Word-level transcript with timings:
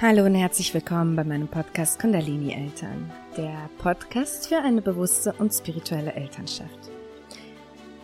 Hallo 0.00 0.26
und 0.26 0.36
herzlich 0.36 0.72
willkommen 0.74 1.16
bei 1.16 1.24
meinem 1.24 1.48
Podcast 1.48 2.00
Kundalini 2.00 2.52
Eltern, 2.52 3.10
der 3.36 3.68
Podcast 3.78 4.46
für 4.46 4.58
eine 4.58 4.80
bewusste 4.80 5.34
und 5.40 5.52
spirituelle 5.52 6.12
Elternschaft. 6.12 6.92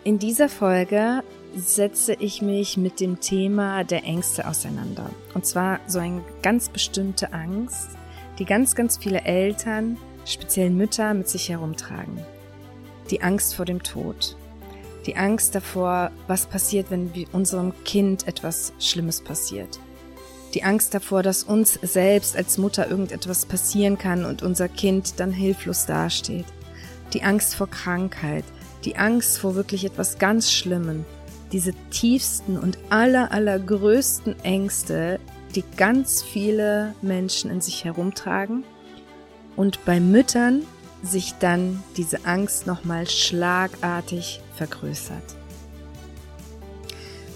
In 0.02 0.18
dieser 0.18 0.48
Folge 0.48 1.22
setze 1.54 2.14
ich 2.14 2.42
mich 2.42 2.76
mit 2.76 2.98
dem 2.98 3.20
Thema 3.20 3.84
der 3.84 4.02
Ängste 4.02 4.48
auseinander. 4.48 5.08
Und 5.34 5.46
zwar 5.46 5.78
so 5.86 6.00
eine 6.00 6.24
ganz 6.42 6.68
bestimmte 6.68 7.32
Angst, 7.32 7.90
die 8.40 8.44
ganz, 8.44 8.74
ganz 8.74 8.96
viele 8.96 9.20
Eltern, 9.20 9.96
speziell 10.24 10.70
Mütter, 10.70 11.14
mit 11.14 11.28
sich 11.28 11.48
herumtragen. 11.48 12.18
Die 13.12 13.22
Angst 13.22 13.54
vor 13.54 13.66
dem 13.66 13.84
Tod. 13.84 14.36
Die 15.06 15.14
Angst 15.14 15.54
davor, 15.54 16.10
was 16.26 16.46
passiert, 16.46 16.90
wenn 16.90 17.12
unserem 17.30 17.72
Kind 17.84 18.26
etwas 18.26 18.72
Schlimmes 18.80 19.20
passiert 19.20 19.78
die 20.54 20.62
Angst 20.62 20.94
davor, 20.94 21.22
dass 21.22 21.42
uns 21.42 21.78
selbst 21.82 22.36
als 22.36 22.58
Mutter 22.58 22.88
irgendetwas 22.88 23.46
passieren 23.46 23.98
kann 23.98 24.24
und 24.24 24.42
unser 24.42 24.68
Kind 24.68 25.18
dann 25.18 25.32
hilflos 25.32 25.86
dasteht, 25.86 26.46
die 27.12 27.22
Angst 27.22 27.54
vor 27.54 27.68
Krankheit, 27.68 28.44
die 28.84 28.96
Angst 28.96 29.38
vor 29.38 29.54
wirklich 29.54 29.84
etwas 29.84 30.18
ganz 30.18 30.52
Schlimmem, 30.52 31.04
diese 31.52 31.72
tiefsten 31.90 32.58
und 32.58 32.78
aller, 32.90 33.32
allergrößten 33.32 34.40
Ängste, 34.44 35.18
die 35.54 35.64
ganz 35.76 36.22
viele 36.22 36.94
Menschen 37.02 37.50
in 37.50 37.60
sich 37.60 37.84
herumtragen. 37.84 38.64
Und 39.56 39.84
bei 39.84 40.00
Müttern 40.00 40.62
sich 41.02 41.34
dann 41.38 41.82
diese 41.96 42.24
Angst 42.24 42.66
nochmal 42.66 43.08
schlagartig 43.08 44.40
vergrößert. 44.56 45.22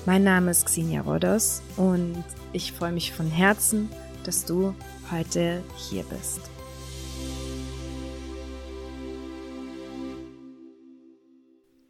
Mein 0.09 0.25
Name 0.25 0.53
ist 0.53 0.65
Xenia 0.65 1.03
Rodos 1.03 1.61
und 1.77 2.25
ich 2.55 2.73
freue 2.73 2.93
mich 2.93 3.13
von 3.13 3.31
Herzen, 3.31 3.91
dass 4.25 4.47
du 4.47 4.75
heute 5.11 5.63
hier 5.77 6.03
bist. 6.05 6.41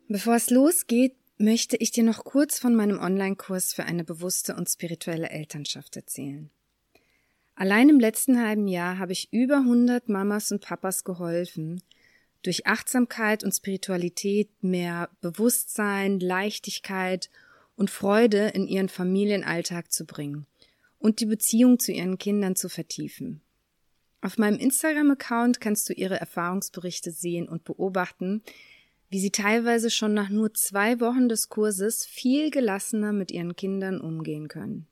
Bevor 0.08 0.34
es 0.34 0.50
losgeht, 0.50 1.14
möchte 1.36 1.76
ich 1.76 1.92
dir 1.92 2.02
noch 2.02 2.24
kurz 2.24 2.58
von 2.58 2.74
meinem 2.74 2.98
Online-Kurs 2.98 3.72
für 3.72 3.84
eine 3.84 4.02
bewusste 4.02 4.56
und 4.56 4.68
spirituelle 4.68 5.30
Elternschaft 5.30 5.94
erzählen. 5.94 6.50
Allein 7.54 7.88
im 7.88 8.00
letzten 8.00 8.44
halben 8.44 8.66
Jahr 8.66 8.98
habe 8.98 9.12
ich 9.12 9.32
über 9.32 9.58
100 9.58 10.08
Mamas 10.08 10.50
und 10.50 10.60
Papas 10.60 11.04
geholfen, 11.04 11.84
durch 12.42 12.66
Achtsamkeit 12.66 13.44
und 13.44 13.52
Spiritualität 13.54 14.50
mehr 14.60 15.08
Bewusstsein, 15.20 16.18
Leichtigkeit 16.18 17.30
und 17.32 17.47
Freude 17.86 18.48
in 18.48 18.66
ihren 18.66 18.88
Familienalltag 18.88 19.92
zu 19.92 20.04
bringen 20.04 20.46
und 20.98 21.20
die 21.20 21.26
Beziehung 21.26 21.78
zu 21.78 21.92
ihren 21.92 22.18
Kindern 22.18 22.56
zu 22.56 22.68
vertiefen. 22.68 23.40
Auf 24.20 24.36
meinem 24.36 24.58
Instagram-Account 24.58 25.60
kannst 25.60 25.88
du 25.88 25.92
ihre 25.92 26.18
Erfahrungsberichte 26.18 27.12
sehen 27.12 27.48
und 27.48 27.62
beobachten, 27.62 28.42
wie 29.10 29.20
sie 29.20 29.30
teilweise 29.30 29.90
schon 29.90 30.12
nach 30.12 30.28
nur 30.28 30.52
zwei 30.54 30.98
Wochen 31.00 31.28
des 31.28 31.48
Kurses 31.48 32.04
viel 32.04 32.50
gelassener 32.50 33.12
mit 33.12 33.30
ihren 33.30 33.54
Kindern 33.54 34.00
umgehen 34.00 34.48
können. 34.48 34.88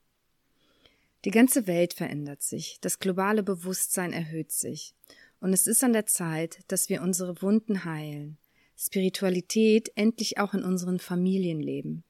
Die 1.25 1.33
ganze 1.33 1.67
Welt 1.67 1.93
verändert 1.93 2.45
sich, 2.45 2.79
das 2.81 3.01
globale 3.01 3.43
Bewusstsein 3.43 4.13
erhöht 4.13 4.53
sich, 4.53 4.95
und 5.41 5.53
es 5.53 5.67
ist 5.67 5.83
an 5.83 5.93
der 5.93 6.07
Zeit, 6.07 6.61
dass 6.69 6.89
wir 6.89 7.03
unsere 7.03 7.43
Wunden 7.43 7.85
heilen, 7.85 8.39
Spiritualität 8.79 9.91
endlich 9.97 10.39
auch 10.39 10.55
in 10.55 10.63
unseren 10.63 11.01
Familien 11.01 11.61
leben 11.61 12.05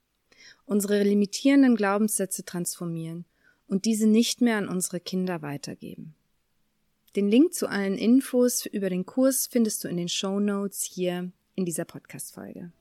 unsere 0.67 1.03
limitierenden 1.03 1.77
Glaubenssätze 1.77 2.45
transformieren 2.45 3.25
und 3.69 3.85
diese 3.85 4.07
nicht 4.07 4.41
mehr 4.41 4.59
an 4.59 4.69
unsere 4.69 5.01
Kinder 5.01 5.43
weitergeben. 5.43 6.15
Den 7.15 7.29
Link 7.29 7.55
zu 7.55 7.69
allen 7.69 7.97
Infos 7.97 8.67
über 8.67 8.91
den 8.91 9.07
Kurs 9.07 9.47
findest 9.47 9.83
du 9.83 9.89
in 9.89 9.97
den 9.97 10.09
Show 10.09 10.39
Notes 10.39 10.83
hier 10.83 11.33
in 11.55 11.65
dieser 11.65 11.87
Podcast-Folge. 11.87 12.73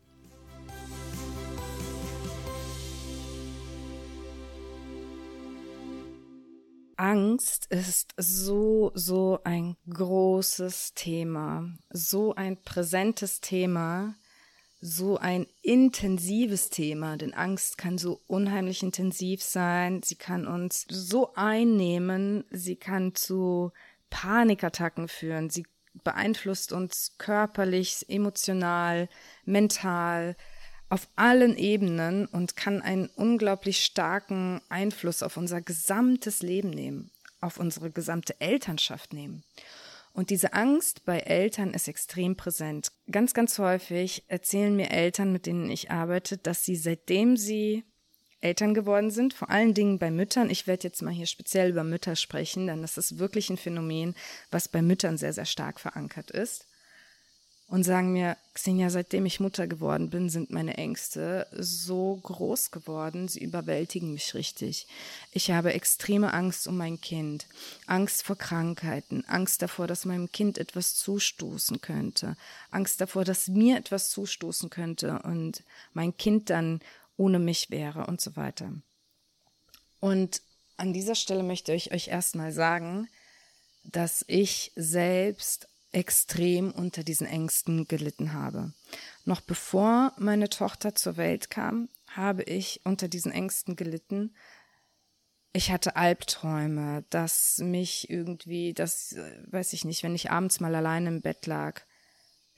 Angst 6.98 7.68
ist 7.72 8.14
so, 8.18 8.92
so 8.94 9.40
ein 9.44 9.76
großes 9.90 10.94
Thema, 10.96 11.70
so 11.90 12.36
ein 12.36 12.62
präsentes 12.62 13.42
Thema, 13.42 14.16
so 14.86 15.18
ein 15.18 15.48
intensives 15.64 16.70
Thema, 16.70 17.18
denn 17.18 17.34
Angst 17.34 17.78
kann 17.78 17.98
so 17.98 18.22
unheimlich 18.28 18.84
intensiv 18.84 19.42
sein, 19.42 20.04
sie 20.04 20.16
kann 20.16 20.46
uns 20.46 20.86
so 20.88 21.34
einnehmen, 21.34 22.46
sie 22.52 22.76
kann 22.76 23.16
zu 23.16 23.72
Panikattacken 24.12 25.08
führen, 25.08 25.50
sie 25.50 25.66
beeinflusst 26.04 26.72
uns 26.72 27.16
körperlich, 27.18 28.06
emotional, 28.10 29.10
mental, 29.44 30.36
auf 30.90 31.10
allen 31.16 31.58
Ebenen 31.58 32.28
und 32.28 32.56
kann 32.56 32.84
einen 32.84 33.08
unglaublich 33.08 33.84
starken 33.84 34.62
Einfluss 34.70 35.24
auf 35.24 35.36
unser 35.36 35.62
gesamtes 35.62 36.44
Leben 36.44 36.70
nehmen, 36.70 37.10
auf 37.42 37.58
unsere 37.58 37.90
gesamte 37.90 38.40
Elternschaft 38.40 39.14
nehmen. 39.14 39.44
Und 40.16 40.30
diese 40.30 40.54
Angst 40.54 41.04
bei 41.04 41.20
Eltern 41.20 41.74
ist 41.74 41.90
extrem 41.90 42.38
präsent. 42.38 42.94
Ganz, 43.12 43.34
ganz 43.34 43.60
häufig 43.60 44.24
erzählen 44.30 44.74
mir 44.74 44.90
Eltern, 44.90 45.34
mit 45.34 45.46
denen 45.46 45.70
ich 45.70 45.92
arbeite, 45.92 46.38
dass 46.38 46.64
sie 46.64 46.78
seitdem 46.78 47.36
sie 47.36 47.84
Eltern 48.40 48.74
geworden 48.74 49.12
sind, 49.12 49.34
vor 49.34 49.50
allen 49.50 49.74
Dingen 49.74 50.00
bei 50.00 50.12
Müttern. 50.12 50.50
Ich 50.50 50.68
werde 50.68 50.84
jetzt 50.84 51.02
mal 51.02 51.14
hier 51.14 51.26
speziell 51.26 51.70
über 51.70 51.84
Mütter 51.84 52.16
sprechen, 52.16 52.68
denn 52.68 52.82
das 52.82 52.98
ist 52.98 53.20
wirklich 53.20 53.50
ein 53.50 53.58
Phänomen, 53.58 54.16
was 54.52 54.70
bei 54.70 54.82
Müttern 54.82 55.18
sehr, 55.18 55.34
sehr 55.34 55.46
stark 55.46 55.82
verankert 55.82 56.32
ist 56.32 56.65
und 57.68 57.84
sagen 57.84 58.14
mir, 58.14 58.38
Xenia, 58.54 58.90
seitdem 58.90 59.26
ich 59.26 59.40
Mutter 59.40 59.68
geworden 59.68 60.10
bin, 60.12 60.30
sind 60.30 60.52
meine 60.52 60.78
Ängste 60.78 61.48
so 61.52 62.20
groß 62.22 62.70
geworden, 62.70 63.28
sie 63.28 63.40
überwältigen 63.44 64.14
mich 64.14 64.36
richtig. 64.36 64.88
Ich 65.32 65.50
habe 65.50 65.74
extreme 65.74 66.32
Angst 66.34 66.68
um 66.68 66.78
mein 66.78 67.02
Kind, 67.02 67.48
Angst 67.88 68.24
vor 68.24 68.38
Krankheiten, 68.38 69.26
Angst 69.26 69.64
davor, 69.64 69.88
dass 69.88 70.06
meinem 70.06 70.32
Kind 70.32 70.60
etwas 70.60 70.96
zustoßen 70.96 71.82
könnte, 71.82 72.38
Angst 72.70 73.02
davor, 73.02 73.26
dass 73.26 73.48
mir 73.48 73.78
etwas 73.78 74.10
zustoßen 74.12 74.70
könnte 74.70 75.20
und 75.24 75.64
mein 75.94 76.16
Kind 76.16 76.52
dann 76.52 76.82
ohne 77.18 77.40
mich 77.40 77.72
wäre 77.72 78.06
und 78.06 78.22
so 78.22 78.36
weiter. 78.36 78.74
Und 80.00 80.42
an 80.78 80.94
dieser 80.94 81.16
Stelle 81.16 81.42
möchte 81.42 81.74
ich 81.74 81.94
euch 81.94 82.10
erstmal 82.10 82.52
sagen, 82.52 83.08
dass 83.84 84.24
ich 84.28 84.72
selbst 84.76 85.68
extrem 85.96 86.72
unter 86.72 87.04
diesen 87.04 87.26
Ängsten 87.26 87.88
gelitten 87.88 88.34
habe. 88.34 88.74
Noch 89.24 89.40
bevor 89.40 90.12
meine 90.18 90.50
Tochter 90.50 90.94
zur 90.94 91.16
Welt 91.16 91.50
kam, 91.50 91.88
habe 92.08 92.44
ich 92.44 92.82
unter 92.84 93.08
diesen 93.08 93.32
Ängsten 93.32 93.78
gelitten. 93.78 94.36
Ich 95.54 95.72
hatte 95.72 95.96
Albträume, 95.96 97.06
dass 97.10 97.60
mich 97.60 98.10
irgendwie, 98.10 98.74
das 98.74 99.16
weiß 99.48 99.72
ich 99.72 99.86
nicht, 99.86 100.04
wenn 100.04 100.16
ich 100.16 100.32
abends 100.32 100.60
mal 100.60 100.76
alleine 100.76 101.08
im 101.08 101.22
Bett 101.22 101.46
lag, 101.46 101.82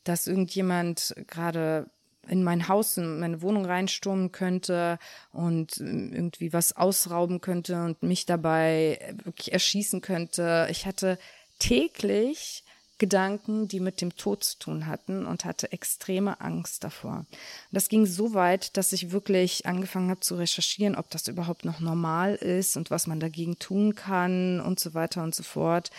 dass 0.03 0.25
irgendjemand 0.25 1.13
gerade 1.27 1.91
in 2.27 2.43
mein 2.43 2.67
Haus, 2.67 2.97
in 2.97 3.19
meine 3.19 3.43
Wohnung 3.43 3.65
reinstürmen 3.65 4.31
könnte 4.31 4.97
und 5.31 5.77
irgendwie 5.77 6.53
was 6.53 6.75
ausrauben 6.75 7.39
könnte 7.39 7.83
und 7.83 8.01
mich 8.01 8.25
dabei 8.25 9.15
wirklich 9.23 9.53
erschießen 9.53 10.01
könnte. 10.01 10.67
Ich 10.71 10.87
hatte 10.87 11.19
täglich 11.59 12.63
Gedanken, 12.97 13.67
die 13.67 13.79
mit 13.79 14.01
dem 14.01 14.15
Tod 14.15 14.43
zu 14.43 14.57
tun 14.57 14.87
hatten 14.87 15.25
und 15.25 15.45
hatte 15.45 15.71
extreme 15.71 16.41
Angst 16.41 16.83
davor. 16.83 17.25
Das 17.71 17.89
ging 17.89 18.05
so 18.05 18.33
weit, 18.33 18.75
dass 18.75 18.93
ich 18.93 19.11
wirklich 19.11 19.65
angefangen 19.65 20.09
habe 20.09 20.21
zu 20.21 20.35
recherchieren, 20.35 20.95
ob 20.95 21.09
das 21.11 21.27
überhaupt 21.27 21.65
noch 21.65 21.79
normal 21.79 22.35
ist 22.35 22.75
und 22.75 22.89
was 22.89 23.05
man 23.05 23.19
dagegen 23.19 23.59
tun 23.59 23.93
kann 23.93 24.59
und 24.59 24.79
so 24.79 24.93
weiter 24.93 25.23
und 25.23 25.35
so 25.35 25.43
fort. 25.43 25.91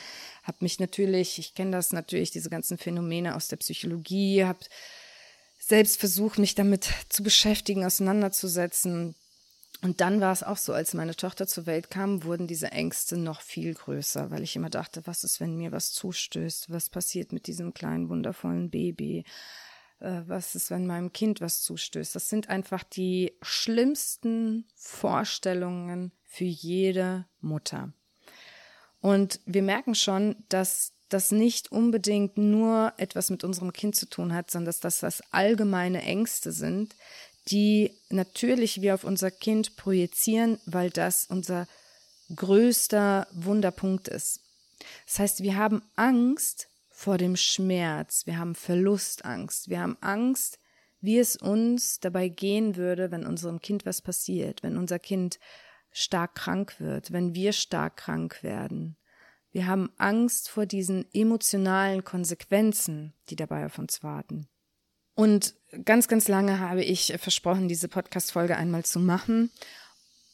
Hab 0.42 0.60
mich 0.60 0.80
natürlich, 0.80 1.38
ich 1.38 1.54
kenne 1.54 1.72
das 1.72 1.92
natürlich, 1.92 2.30
diese 2.30 2.50
ganzen 2.50 2.78
Phänomene 2.78 3.36
aus 3.36 3.48
der 3.48 3.56
Psychologie, 3.56 4.44
habe 4.44 4.60
selbst 5.60 6.00
versucht, 6.00 6.38
mich 6.38 6.54
damit 6.54 6.88
zu 7.08 7.22
beschäftigen, 7.22 7.84
auseinanderzusetzen. 7.84 9.14
Und 9.80 10.00
dann 10.00 10.20
war 10.20 10.32
es 10.32 10.42
auch 10.42 10.56
so, 10.56 10.72
als 10.72 10.94
meine 10.94 11.14
Tochter 11.14 11.46
zur 11.46 11.66
Welt 11.66 11.88
kam, 11.88 12.24
wurden 12.24 12.48
diese 12.48 12.72
Ängste 12.72 13.16
noch 13.16 13.40
viel 13.40 13.74
größer, 13.74 14.30
weil 14.30 14.42
ich 14.42 14.56
immer 14.56 14.70
dachte, 14.70 15.02
was 15.06 15.22
ist, 15.22 15.38
wenn 15.38 15.56
mir 15.56 15.70
was 15.70 15.92
zustößt? 15.92 16.72
Was 16.72 16.90
passiert 16.90 17.32
mit 17.32 17.46
diesem 17.46 17.74
kleinen, 17.74 18.08
wundervollen 18.08 18.70
Baby? 18.70 19.24
Äh, 20.00 20.22
was 20.26 20.56
ist, 20.56 20.70
wenn 20.70 20.86
meinem 20.86 21.12
Kind 21.12 21.40
was 21.40 21.62
zustößt? 21.62 22.14
Das 22.16 22.28
sind 22.28 22.48
einfach 22.48 22.82
die 22.82 23.34
schlimmsten 23.40 24.66
Vorstellungen 24.74 26.10
für 26.24 26.44
jede 26.44 27.26
Mutter. 27.40 27.92
Und 29.00 29.40
wir 29.46 29.62
merken 29.62 29.94
schon, 29.94 30.36
dass 30.48 30.92
das 31.08 31.30
nicht 31.30 31.72
unbedingt 31.72 32.36
nur 32.36 32.92
etwas 32.96 33.30
mit 33.30 33.44
unserem 33.44 33.72
Kind 33.72 33.96
zu 33.96 34.06
tun 34.06 34.34
hat, 34.34 34.50
sondern 34.50 34.74
dass 34.80 35.00
das 35.00 35.22
allgemeine 35.32 36.02
Ängste 36.02 36.52
sind, 36.52 36.94
die 37.50 37.92
natürlich 38.10 38.82
wir 38.82 38.94
auf 38.94 39.04
unser 39.04 39.30
Kind 39.30 39.76
projizieren, 39.76 40.58
weil 40.66 40.90
das 40.90 41.26
unser 41.26 41.66
größter 42.34 43.26
Wunderpunkt 43.32 44.08
ist. 44.08 44.40
Das 45.06 45.18
heißt, 45.18 45.42
wir 45.42 45.56
haben 45.56 45.82
Angst 45.96 46.68
vor 46.88 47.18
dem 47.18 47.36
Schmerz, 47.36 48.26
wir 48.26 48.38
haben 48.38 48.54
Verlustangst, 48.54 49.68
wir 49.68 49.80
haben 49.80 49.96
Angst, 50.00 50.58
wie 51.00 51.18
es 51.18 51.36
uns 51.36 52.00
dabei 52.00 52.28
gehen 52.28 52.76
würde, 52.76 53.10
wenn 53.10 53.24
unserem 53.24 53.60
Kind 53.60 53.86
was 53.86 54.02
passiert, 54.02 54.62
wenn 54.62 54.76
unser 54.76 54.98
Kind 54.98 55.38
stark 55.92 56.34
krank 56.34 56.80
wird, 56.80 57.12
wenn 57.12 57.34
wir 57.34 57.52
stark 57.52 57.96
krank 57.96 58.42
werden. 58.42 58.96
Wir 59.50 59.66
haben 59.66 59.90
Angst 59.96 60.50
vor 60.50 60.66
diesen 60.66 61.06
emotionalen 61.14 62.04
Konsequenzen, 62.04 63.14
die 63.30 63.36
dabei 63.36 63.64
auf 63.64 63.78
uns 63.78 64.02
warten. 64.02 64.48
Und 65.18 65.54
ganz, 65.84 66.06
ganz 66.06 66.28
lange 66.28 66.60
habe 66.60 66.84
ich 66.84 67.12
versprochen, 67.18 67.66
diese 67.66 67.88
Podcast-Folge 67.88 68.56
einmal 68.56 68.84
zu 68.84 69.00
machen. 69.00 69.50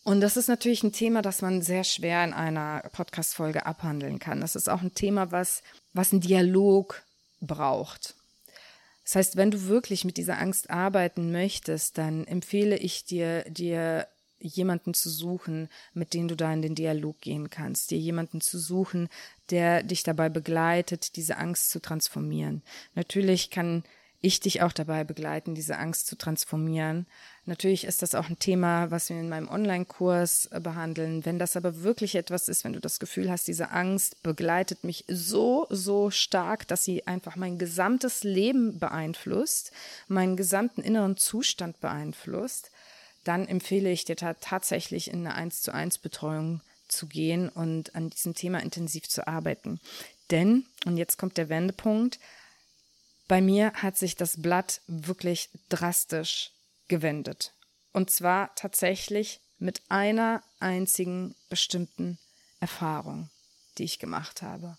Und 0.02 0.20
das 0.20 0.36
ist 0.36 0.46
natürlich 0.46 0.82
ein 0.82 0.92
Thema, 0.92 1.22
das 1.22 1.40
man 1.40 1.62
sehr 1.62 1.84
schwer 1.84 2.22
in 2.22 2.34
einer 2.34 2.82
Podcast-Folge 2.92 3.64
abhandeln 3.64 4.18
kann. 4.18 4.42
Das 4.42 4.54
ist 4.54 4.68
auch 4.68 4.82
ein 4.82 4.92
Thema, 4.92 5.32
was, 5.32 5.62
was 5.94 6.12
einen 6.12 6.20
Dialog 6.20 7.02
braucht. 7.40 8.14
Das 9.04 9.14
heißt, 9.14 9.36
wenn 9.36 9.50
du 9.50 9.68
wirklich 9.68 10.04
mit 10.04 10.18
dieser 10.18 10.38
Angst 10.38 10.68
arbeiten 10.68 11.32
möchtest, 11.32 11.96
dann 11.96 12.26
empfehle 12.26 12.76
ich 12.76 13.06
dir, 13.06 13.44
dir 13.48 14.06
jemanden 14.38 14.92
zu 14.92 15.08
suchen, 15.08 15.70
mit 15.94 16.12
dem 16.12 16.28
du 16.28 16.36
da 16.36 16.52
in 16.52 16.60
den 16.60 16.74
Dialog 16.74 17.22
gehen 17.22 17.48
kannst, 17.48 17.90
dir 17.90 17.98
jemanden 17.98 18.42
zu 18.42 18.58
suchen, 18.58 19.08
der 19.48 19.82
dich 19.82 20.02
dabei 20.02 20.28
begleitet, 20.28 21.16
diese 21.16 21.38
Angst 21.38 21.70
zu 21.70 21.80
transformieren. 21.80 22.62
Natürlich 22.94 23.48
kann 23.48 23.82
ich 24.24 24.40
dich 24.40 24.62
auch 24.62 24.72
dabei 24.72 25.04
begleiten, 25.04 25.54
diese 25.54 25.76
Angst 25.76 26.06
zu 26.06 26.16
transformieren. 26.16 27.06
Natürlich 27.44 27.84
ist 27.84 28.00
das 28.00 28.14
auch 28.14 28.30
ein 28.30 28.38
Thema, 28.38 28.90
was 28.90 29.10
wir 29.10 29.20
in 29.20 29.28
meinem 29.28 29.48
Online-Kurs 29.48 30.46
äh, 30.46 30.60
behandeln. 30.60 31.26
Wenn 31.26 31.38
das 31.38 31.56
aber 31.56 31.82
wirklich 31.82 32.14
etwas 32.14 32.48
ist, 32.48 32.64
wenn 32.64 32.72
du 32.72 32.80
das 32.80 32.98
Gefühl 32.98 33.30
hast, 33.30 33.46
diese 33.48 33.70
Angst 33.70 34.22
begleitet 34.22 34.82
mich 34.82 35.04
so, 35.08 35.66
so 35.68 36.10
stark, 36.10 36.66
dass 36.68 36.84
sie 36.84 37.06
einfach 37.06 37.36
mein 37.36 37.58
gesamtes 37.58 38.24
Leben 38.24 38.78
beeinflusst, 38.78 39.72
meinen 40.08 40.36
gesamten 40.36 40.80
inneren 40.80 41.18
Zustand 41.18 41.80
beeinflusst, 41.80 42.70
dann 43.24 43.46
empfehle 43.46 43.90
ich 43.90 44.06
dir 44.06 44.16
tatsächlich 44.16 45.10
in 45.10 45.26
eine 45.26 45.34
1 45.34 45.62
zu 45.62 45.72
1 45.72 45.98
Betreuung 45.98 46.62
zu 46.88 47.06
gehen 47.06 47.50
und 47.50 47.94
an 47.94 48.08
diesem 48.08 48.34
Thema 48.34 48.62
intensiv 48.62 49.08
zu 49.08 49.26
arbeiten. 49.26 49.80
Denn, 50.30 50.64
und 50.86 50.96
jetzt 50.96 51.18
kommt 51.18 51.36
der 51.36 51.50
Wendepunkt, 51.50 52.18
bei 53.28 53.40
mir 53.40 53.72
hat 53.74 53.96
sich 53.96 54.16
das 54.16 54.40
Blatt 54.40 54.80
wirklich 54.86 55.50
drastisch 55.68 56.50
gewendet. 56.88 57.52
Und 57.92 58.10
zwar 58.10 58.54
tatsächlich 58.54 59.40
mit 59.58 59.82
einer 59.88 60.42
einzigen 60.60 61.34
bestimmten 61.48 62.18
Erfahrung, 62.60 63.30
die 63.78 63.84
ich 63.84 63.98
gemacht 63.98 64.42
habe. 64.42 64.76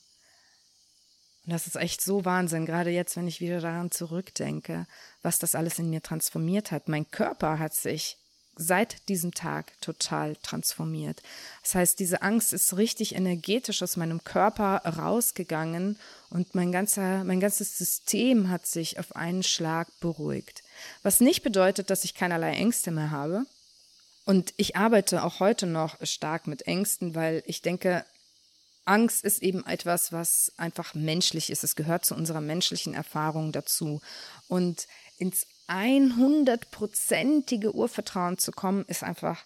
Und 1.46 1.54
das 1.54 1.68
ist 1.68 1.76
echt 1.76 2.02
so 2.02 2.26
Wahnsinn, 2.26 2.66
gerade 2.66 2.90
jetzt, 2.90 3.16
wenn 3.16 3.28
ich 3.28 3.40
wieder 3.40 3.62
daran 3.62 3.92
zurückdenke, 3.92 4.88
was 5.22 5.40
das 5.40 5.56
alles 5.56 5.80
in 5.80 5.90
mir 5.90 6.02
transformiert 6.02 6.72
hat. 6.72 6.88
Mein 6.88 7.10
Körper 7.10 7.60
hat 7.60 7.74
sich 7.74 8.18
seit 8.56 9.08
diesem 9.10 9.34
Tag 9.34 9.80
total 9.82 10.36
transformiert. 10.38 11.22
Das 11.62 11.76
heißt, 11.76 12.00
diese 12.00 12.22
Angst 12.22 12.54
ist 12.54 12.78
richtig 12.78 13.16
energetisch 13.16 13.84
aus 13.84 13.98
meinem 13.98 14.24
Körper 14.24 14.78
rausgegangen 14.86 15.98
und 16.30 16.56
mein 16.56 16.72
ganzer, 16.72 17.24
mein 17.24 17.40
ganzes 17.40 17.78
System 17.78 18.50
hat 18.50 18.66
sich 18.66 19.00
auf 19.00 19.16
einen 19.16 19.44
Schlag 19.44 19.88
beruhigt. 20.00 20.64
Was 21.04 21.20
nicht 21.20 21.44
bedeutet, 21.44 21.90
dass 21.90 22.04
ich 22.04 22.16
keinerlei 22.16 22.54
Ängste 22.54 22.92
mehr 22.92 23.12
habe. 23.12 23.46
Und 24.26 24.54
ich 24.58 24.76
arbeite 24.76 25.24
auch 25.24 25.40
heute 25.40 25.68
noch 25.68 25.98
stark 26.04 26.48
mit 26.48 26.66
Ängsten, 26.66 27.14
weil 27.14 27.44
ich 27.46 27.62
denke, 27.62 28.04
Angst 28.86 29.24
ist 29.24 29.42
eben 29.42 29.66
etwas, 29.66 30.12
was 30.12 30.52
einfach 30.58 30.94
menschlich 30.94 31.50
ist. 31.50 31.64
Es 31.64 31.76
gehört 31.76 32.06
zu 32.06 32.16
unserer 32.16 32.42
menschlichen 32.42 32.94
Erfahrung 32.94 33.52
dazu. 33.52 34.02
Und 34.48 34.88
ins 35.18 35.48
100-prozentige 35.68 37.74
Urvertrauen 37.74 38.38
zu 38.38 38.52
kommen, 38.52 38.86
ist 38.88 39.04
einfach 39.04 39.44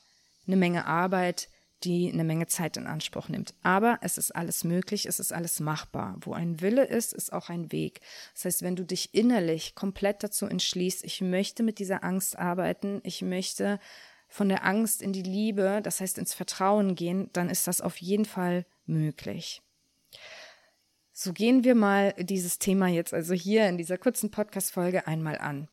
eine 0.48 0.58
Menge 0.58 0.86
Arbeit, 0.86 1.48
die 1.84 2.12
eine 2.12 2.24
Menge 2.24 2.48
Zeit 2.48 2.78
in 2.78 2.88
Anspruch 2.88 3.30
nimmt. 3.30 3.54
Aber 3.64 4.00
es 4.02 4.18
ist 4.18 4.36
alles 4.36 4.64
möglich, 4.64 5.06
es 5.06 5.20
ist 5.20 5.32
alles 5.32 5.60
machbar. 5.60 6.18
Wo 6.22 6.34
ein 6.34 6.62
Wille 6.62 6.86
ist, 6.86 7.14
ist 7.14 7.32
auch 7.32 7.50
ein 7.50 7.72
Weg. 7.72 8.02
Das 8.34 8.46
heißt, 8.46 8.62
wenn 8.64 8.76
du 8.76 8.84
dich 8.84 9.14
innerlich 9.14 9.76
komplett 9.76 10.24
dazu 10.24 10.46
entschließt, 10.46 11.04
ich 11.06 11.22
möchte 11.22 11.64
mit 11.64 11.80
dieser 11.80 12.04
Angst 12.04 12.38
arbeiten, 12.38 13.00
ich 13.04 13.22
möchte 13.22 13.80
von 14.28 14.50
der 14.50 14.66
Angst 14.66 15.02
in 15.02 15.14
die 15.14 15.24
Liebe, 15.24 15.80
das 15.82 16.02
heißt 16.02 16.18
ins 16.18 16.34
Vertrauen 16.34 16.96
gehen, 16.96 17.30
dann 17.34 17.50
ist 17.50 17.68
das 17.68 17.82
auf 17.82 17.98
jeden 17.98 18.26
Fall 18.26 18.66
möglich. 18.86 19.62
So 21.14 21.34
gehen 21.34 21.64
wir 21.64 21.76
mal 21.76 22.14
dieses 22.18 22.60
Thema 22.60 22.88
jetzt 22.88 23.14
also 23.14 23.34
hier 23.34 23.68
in 23.68 23.78
dieser 23.78 23.98
kurzen 23.98 24.32
Podcast-Folge 24.32 25.08
einmal 25.08 25.38
an 25.38 25.68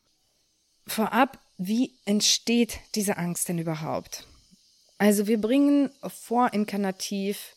vorab, 0.87 1.39
wie 1.59 1.99
entsteht 2.05 2.79
diese 2.95 3.17
Angst 3.17 3.49
denn 3.49 3.59
überhaupt? 3.59 4.27
Also 4.99 5.27
wir 5.27 5.41
bringen 5.41 5.91
vorinkarnativ 6.03 7.57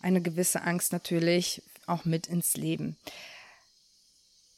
eine 0.00 0.20
gewisse 0.20 0.62
Angst 0.62 0.92
natürlich 0.92 1.62
auch 1.86 2.04
mit 2.04 2.26
ins 2.26 2.56
Leben. 2.56 2.96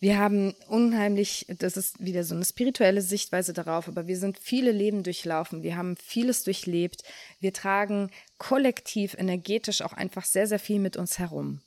Wir 0.00 0.18
haben 0.18 0.54
unheimlich, 0.68 1.46
das 1.58 1.76
ist 1.76 1.98
wieder 1.98 2.22
so 2.22 2.34
eine 2.34 2.44
spirituelle 2.44 3.02
Sichtweise 3.02 3.52
darauf, 3.52 3.88
aber 3.88 4.06
wir 4.06 4.16
sind 4.16 4.38
viele 4.38 4.70
Leben 4.70 5.02
durchlaufen, 5.02 5.64
wir 5.64 5.76
haben 5.76 5.96
vieles 5.96 6.44
durchlebt, 6.44 7.02
wir 7.40 7.52
tragen 7.52 8.10
kollektiv 8.38 9.14
energetisch 9.14 9.82
auch 9.82 9.92
einfach 9.92 10.24
sehr, 10.24 10.46
sehr 10.46 10.60
viel 10.60 10.78
mit 10.78 10.96
uns 10.96 11.18
herum. 11.18 11.62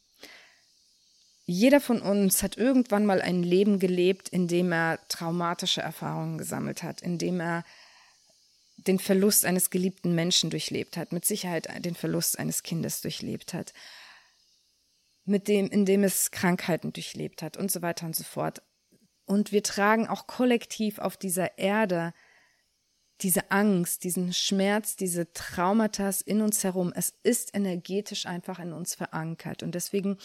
Jeder 1.52 1.82
von 1.82 2.02
uns 2.02 2.44
hat 2.44 2.56
irgendwann 2.56 3.06
mal 3.06 3.22
ein 3.22 3.44
Leben 3.44 3.78
gelebt, 3.78 4.30
in 4.30 4.48
dem 4.48 4.72
er 4.72 5.06
traumatische 5.10 5.82
Erfahrungen 5.82 6.38
gesammelt 6.38 6.82
hat, 6.82 7.02
in 7.02 7.18
dem 7.18 7.42
er 7.42 7.66
den 8.78 9.00
Verlust 9.00 9.44
eines 9.44 9.70
geliebten 9.70 10.16
Menschen 10.16 10.50
durchlebt 10.50 10.96
hat, 10.96 11.12
mit 11.12 11.26
Sicherheit 11.26 11.68
den 11.84 11.94
Verlust 11.94 12.40
eines 12.40 12.64
Kindes 12.64 13.02
durchlebt 13.02 13.54
hat, 13.54 13.74
mit 15.26 15.50
dem, 15.50 15.68
in 15.68 15.86
dem 15.86 16.06
es 16.06 16.32
Krankheiten 16.32 16.94
durchlebt 16.94 17.42
hat 17.42 17.58
und 17.58 17.70
so 17.70 17.82
weiter 17.82 18.06
und 18.06 18.16
so 18.16 18.24
fort. 18.24 18.62
Und 19.26 19.52
wir 19.52 19.62
tragen 19.62 20.08
auch 20.08 20.28
kollektiv 20.28 21.00
auf 21.00 21.18
dieser 21.18 21.58
Erde 21.58 22.14
diese 23.22 23.52
Angst, 23.52 24.04
diesen 24.04 24.34
Schmerz, 24.34 24.96
diese 24.96 25.32
Traumata 25.34 26.10
in 26.26 26.42
uns 26.42 26.64
herum. 26.64 26.92
Es 26.96 27.14
ist 27.24 27.54
energetisch 27.54 28.26
einfach 28.26 28.60
in 28.60 28.74
uns 28.74 28.96
verankert. 28.96 29.64
Und 29.64 29.76
deswegen 29.76 30.18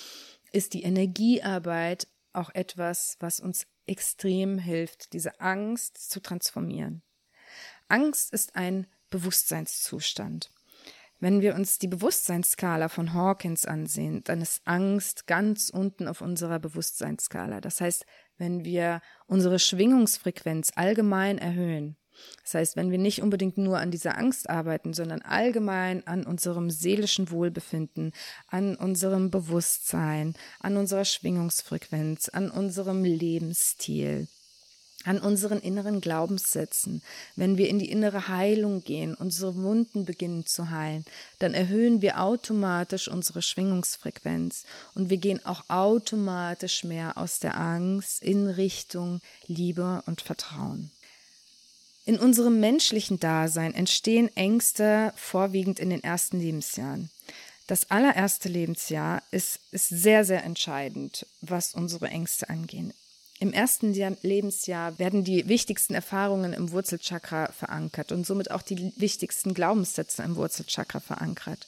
ist 0.52 0.74
die 0.74 0.82
Energiearbeit 0.82 2.08
auch 2.32 2.50
etwas, 2.54 3.16
was 3.20 3.40
uns 3.40 3.66
extrem 3.86 4.58
hilft, 4.58 5.12
diese 5.12 5.40
Angst 5.40 6.10
zu 6.10 6.20
transformieren. 6.20 7.02
Angst 7.88 8.32
ist 8.32 8.56
ein 8.56 8.86
Bewusstseinszustand. 9.10 10.50
Wenn 11.18 11.40
wir 11.40 11.54
uns 11.54 11.78
die 11.78 11.88
Bewusstseinsskala 11.88 12.88
von 12.88 13.14
Hawkins 13.14 13.64
ansehen, 13.64 14.22
dann 14.24 14.42
ist 14.42 14.60
Angst 14.66 15.26
ganz 15.26 15.70
unten 15.70 16.08
auf 16.08 16.20
unserer 16.20 16.58
Bewusstseinsskala. 16.58 17.62
Das 17.62 17.80
heißt, 17.80 18.04
wenn 18.36 18.64
wir 18.64 19.00
unsere 19.26 19.58
Schwingungsfrequenz 19.58 20.72
allgemein 20.74 21.38
erhöhen, 21.38 21.96
das 22.42 22.54
heißt, 22.54 22.76
wenn 22.76 22.90
wir 22.90 22.98
nicht 22.98 23.22
unbedingt 23.22 23.58
nur 23.58 23.78
an 23.78 23.90
dieser 23.90 24.16
Angst 24.18 24.48
arbeiten, 24.48 24.94
sondern 24.94 25.22
allgemein 25.22 26.06
an 26.06 26.24
unserem 26.24 26.70
seelischen 26.70 27.30
Wohlbefinden, 27.30 28.12
an 28.48 28.76
unserem 28.76 29.30
Bewusstsein, 29.30 30.34
an 30.60 30.76
unserer 30.76 31.04
Schwingungsfrequenz, 31.04 32.28
an 32.28 32.50
unserem 32.50 33.04
Lebensstil, 33.04 34.28
an 35.06 35.18
unseren 35.18 35.60
inneren 35.60 36.00
Glaubenssätzen, 36.00 37.02
wenn 37.36 37.56
wir 37.56 37.68
in 37.68 37.78
die 37.78 37.90
innere 37.90 38.28
Heilung 38.28 38.82
gehen, 38.82 39.14
unsere 39.14 39.54
Wunden 39.56 40.04
beginnen 40.04 40.46
zu 40.46 40.70
heilen, 40.70 41.04
dann 41.38 41.54
erhöhen 41.54 42.02
wir 42.02 42.20
automatisch 42.20 43.08
unsere 43.08 43.42
Schwingungsfrequenz 43.42 44.64
und 44.94 45.10
wir 45.10 45.18
gehen 45.18 45.44
auch 45.44 45.64
automatisch 45.68 46.84
mehr 46.84 47.16
aus 47.18 47.38
der 47.38 47.56
Angst 47.56 48.22
in 48.22 48.48
Richtung 48.48 49.20
Liebe 49.46 50.02
und 50.06 50.20
Vertrauen. 50.20 50.90
In 52.06 52.20
unserem 52.20 52.60
menschlichen 52.60 53.18
Dasein 53.18 53.74
entstehen 53.74 54.34
Ängste 54.36 55.12
vorwiegend 55.16 55.80
in 55.80 55.90
den 55.90 56.04
ersten 56.04 56.38
Lebensjahren. 56.38 57.10
Das 57.66 57.90
allererste 57.90 58.48
Lebensjahr 58.48 59.24
ist, 59.32 59.58
ist 59.72 59.88
sehr, 59.88 60.24
sehr 60.24 60.44
entscheidend, 60.44 61.26
was 61.40 61.74
unsere 61.74 62.06
Ängste 62.06 62.48
angehen. 62.48 62.94
Im 63.40 63.52
ersten 63.52 63.92
Lebensjahr 64.22 65.00
werden 65.00 65.24
die 65.24 65.48
wichtigsten 65.48 65.94
Erfahrungen 65.94 66.52
im 66.52 66.70
Wurzelchakra 66.70 67.50
verankert 67.50 68.12
und 68.12 68.24
somit 68.24 68.52
auch 68.52 68.62
die 68.62 68.92
wichtigsten 68.96 69.52
Glaubenssätze 69.52 70.22
im 70.22 70.36
Wurzelchakra 70.36 71.00
verankert. 71.00 71.66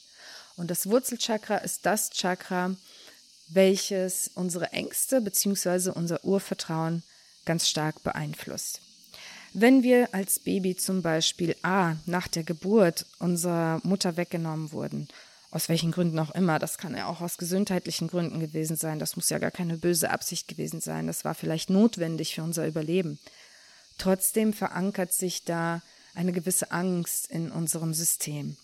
Und 0.55 0.71
das 0.71 0.89
Wurzelchakra 0.89 1.57
ist 1.57 1.85
das 1.85 2.11
Chakra, 2.11 2.77
welches 3.49 4.31
unsere 4.35 4.71
Ängste 4.71 5.19
bzw. 5.19 5.89
unser 5.89 6.23
Urvertrauen 6.23 7.03
ganz 7.43 7.67
stark 7.67 8.01
beeinflusst. 8.03 8.79
Wenn 9.53 9.81
wir 9.81 10.13
als 10.13 10.39
Baby 10.39 10.75
zum 10.75 11.01
Beispiel 11.01 11.55
A 11.63 11.95
nach 12.05 12.27
der 12.27 12.43
Geburt 12.43 13.05
unserer 13.17 13.81
Mutter 13.83 14.15
weggenommen 14.15 14.71
wurden 14.71 15.07
Aus 15.51 15.69
welchen 15.69 15.91
Gründen 15.91 16.19
auch 16.19 16.35
immer. 16.35 16.59
Das 16.59 16.77
kann 16.77 16.95
ja 16.95 17.07
auch 17.07 17.21
aus 17.21 17.37
gesundheitlichen 17.37 18.07
Gründen 18.07 18.39
gewesen 18.39 18.75
sein. 18.75 18.99
Das 18.99 19.15
muss 19.15 19.29
ja 19.29 19.39
gar 19.39 19.49
keine 19.49 19.77
böse 19.77 20.11
Absicht 20.11 20.47
gewesen 20.47 20.79
sein. 20.79 21.07
Das 21.07 21.25
war 21.25 21.33
vielleicht 21.33 21.71
notwendig 21.71 22.35
für 22.35 22.43
unser 22.43 22.67
Überleben. 22.67 23.17
Trotzdem 23.97 24.53
verankert 24.53 25.11
sich 25.11 25.43
da 25.45 25.81
eine 26.13 26.31
gewisse 26.31 26.71
Angst 26.71 27.31
in 27.31 27.51
unserem 27.51 27.95
System. 27.95 28.57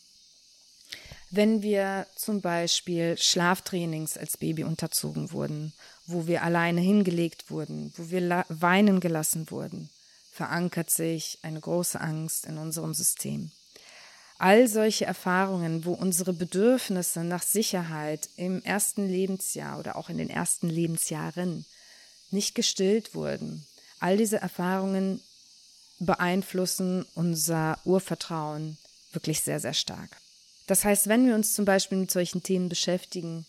Wenn 1.31 1.63
wir 1.63 2.05
zum 2.15 2.41
Beispiel 2.41 3.17
Schlaftrainings 3.17 4.17
als 4.17 4.37
Baby 4.37 4.63
unterzogen 4.63 5.31
wurden, 5.31 5.73
wo 6.05 6.27
wir 6.27 6.43
alleine 6.43 6.81
hingelegt 6.81 7.49
wurden, 7.49 7.91
wo 7.97 8.11
wir 8.11 8.45
weinen 8.49 8.99
gelassen 8.99 9.49
wurden, 9.49 9.89
verankert 10.35 10.89
sich 10.89 11.39
eine 11.43 11.61
große 11.61 11.99
Angst 12.01 12.45
in 12.45 12.57
unserem 12.57 12.93
System. 12.93 13.51
All 14.37 14.67
solche 14.67 15.05
Erfahrungen, 15.05 15.85
wo 15.85 15.93
unsere 15.93 16.33
Bedürfnisse 16.33 17.23
nach 17.23 17.41
Sicherheit 17.41 18.27
im 18.35 18.61
ersten 18.63 19.07
Lebensjahr 19.07 19.79
oder 19.79 19.95
auch 19.95 20.09
in 20.09 20.17
den 20.17 20.29
ersten 20.29 20.69
Lebensjahren 20.69 21.65
nicht 22.31 22.53
gestillt 22.53 23.15
wurden, 23.15 23.65
all 24.01 24.17
diese 24.17 24.41
Erfahrungen 24.41 25.21
beeinflussen 25.99 27.05
unser 27.15 27.79
Urvertrauen 27.85 28.77
wirklich 29.13 29.39
sehr, 29.39 29.61
sehr 29.61 29.73
stark. 29.73 30.17
Das 30.67 30.83
heißt, 30.83 31.07
wenn 31.07 31.25
wir 31.25 31.35
uns 31.35 31.53
zum 31.53 31.63
Beispiel 31.63 31.97
mit 31.97 32.11
solchen 32.11 32.43
Themen 32.43 32.67
beschäftigen, 32.67 33.45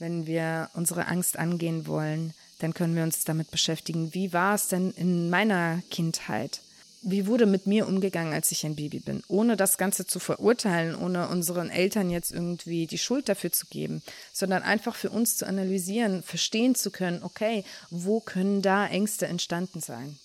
wenn 0.00 0.26
wir 0.26 0.70
unsere 0.74 1.06
Angst 1.06 1.38
angehen 1.38 1.86
wollen, 1.86 2.34
dann 2.58 2.74
können 2.74 2.96
wir 2.96 3.04
uns 3.04 3.24
damit 3.24 3.50
beschäftigen, 3.50 4.12
wie 4.14 4.32
war 4.32 4.54
es 4.54 4.68
denn 4.68 4.90
in 4.90 5.30
meiner 5.30 5.82
Kindheit? 5.90 6.60
wie 7.02 7.26
wurde 7.26 7.46
mit 7.46 7.66
mir 7.66 7.86
umgegangen, 7.86 8.34
als 8.34 8.50
ich 8.52 8.66
ein 8.66 8.76
Baby 8.76 9.00
bin, 9.00 9.22
ohne 9.28 9.56
das 9.56 9.78
Ganze 9.78 10.06
zu 10.06 10.18
verurteilen, 10.18 10.94
ohne 10.94 11.28
unseren 11.28 11.70
Eltern 11.70 12.10
jetzt 12.10 12.30
irgendwie 12.30 12.86
die 12.86 12.98
Schuld 12.98 13.28
dafür 13.28 13.52
zu 13.52 13.66
geben, 13.66 14.02
sondern 14.32 14.62
einfach 14.62 14.94
für 14.94 15.10
uns 15.10 15.36
zu 15.36 15.46
analysieren, 15.46 16.22
verstehen 16.22 16.74
zu 16.74 16.90
können, 16.90 17.22
okay, 17.22 17.64
wo 17.88 18.20
können 18.20 18.60
da 18.60 18.86
Ängste 18.86 19.26
entstanden 19.26 19.80
sein? 19.80 20.18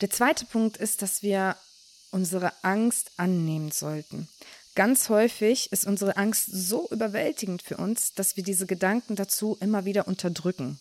Der 0.00 0.10
zweite 0.10 0.46
Punkt 0.46 0.76
ist, 0.76 1.02
dass 1.02 1.22
wir 1.22 1.56
unsere 2.12 2.52
Angst 2.62 3.10
annehmen 3.16 3.70
sollten. 3.70 4.28
Ganz 4.80 5.10
häufig 5.10 5.70
ist 5.72 5.86
unsere 5.86 6.16
Angst 6.16 6.48
so 6.50 6.88
überwältigend 6.90 7.60
für 7.60 7.76
uns, 7.76 8.14
dass 8.14 8.36
wir 8.38 8.44
diese 8.44 8.66
Gedanken 8.66 9.14
dazu 9.14 9.58
immer 9.60 9.84
wieder 9.84 10.08
unterdrücken 10.08 10.78